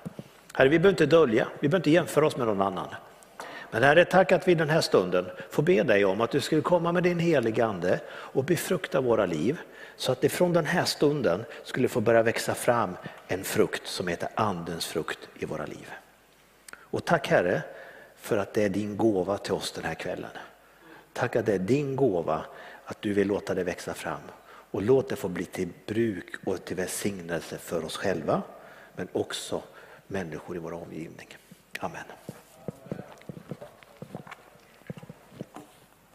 Herre, 0.55 0.69
vi 0.69 0.79
behöver 0.79 0.91
inte 0.91 1.07
dölja, 1.07 1.49
vi 1.61 1.69
behöver 1.69 1.79
inte 1.79 1.91
jämföra 1.91 2.27
oss 2.27 2.37
med 2.37 2.47
någon 2.47 2.61
annan. 2.61 2.89
Men 3.71 3.83
Herre, 3.83 4.05
tack 4.05 4.33
att 4.33 4.49
vi 4.49 4.55
den 4.55 4.71
här 4.71 4.81
stunden 4.81 5.27
får 5.51 5.63
be 5.63 5.83
dig 5.83 6.05
om 6.05 6.21
att 6.21 6.31
du 6.31 6.41
skulle 6.41 6.63
komma 6.63 6.93
med 6.93 7.03
din 7.03 7.19
heliga 7.19 7.67
Ande 7.67 8.01
och 8.11 8.45
befrukta 8.45 9.01
våra 9.01 9.27
liv. 9.27 9.59
Så 9.97 10.13
att 10.13 10.21
det 10.21 10.29
från 10.29 10.53
den 10.53 10.67
här 10.67 10.85
stunden 10.85 11.45
skulle 11.65 11.89
få 11.89 12.01
börja 12.01 12.23
växa 12.23 12.55
fram 12.55 12.97
en 13.29 13.45
frukt 13.45 13.87
som 13.87 14.09
heter 14.09 14.29
Andens 14.35 14.87
frukt 14.87 15.19
i 15.39 15.45
våra 15.45 15.67
liv. 15.67 15.91
Och 16.77 17.05
tack 17.05 17.29
Herre 17.29 17.63
för 18.21 18.39
att 18.39 18.55
det 18.55 18.65
är 18.65 18.69
din 18.69 18.97
gåva 18.97 19.39
till 19.39 19.53
oss 19.53 19.73
den 19.73 19.85
här 19.85 19.95
kvällen. 19.95 20.31
Tack 21.13 21.37
att 21.37 21.47
det 21.47 21.55
är 21.55 21.59
din 21.59 21.97
gåva 21.97 22.45
att 22.85 23.03
du 23.03 23.13
vill 23.13 23.29
låta 23.29 23.55
det 23.55 23.65
växa 23.65 23.95
fram. 23.95 24.21
Och 24.45 24.83
låt 24.83 25.09
det 25.09 25.17
få 25.17 25.29
bli 25.29 25.45
till 25.45 25.69
bruk 25.87 26.35
och 26.45 26.65
till 26.65 26.77
välsignelse 26.77 27.59
för 27.59 27.85
oss 27.85 27.97
själva 27.97 28.43
men 28.97 29.09
också 29.13 29.63
människor 30.07 30.57
i 30.57 30.59
vår 30.59 30.73
omgivning. 30.73 31.29
Amen. 31.79 32.05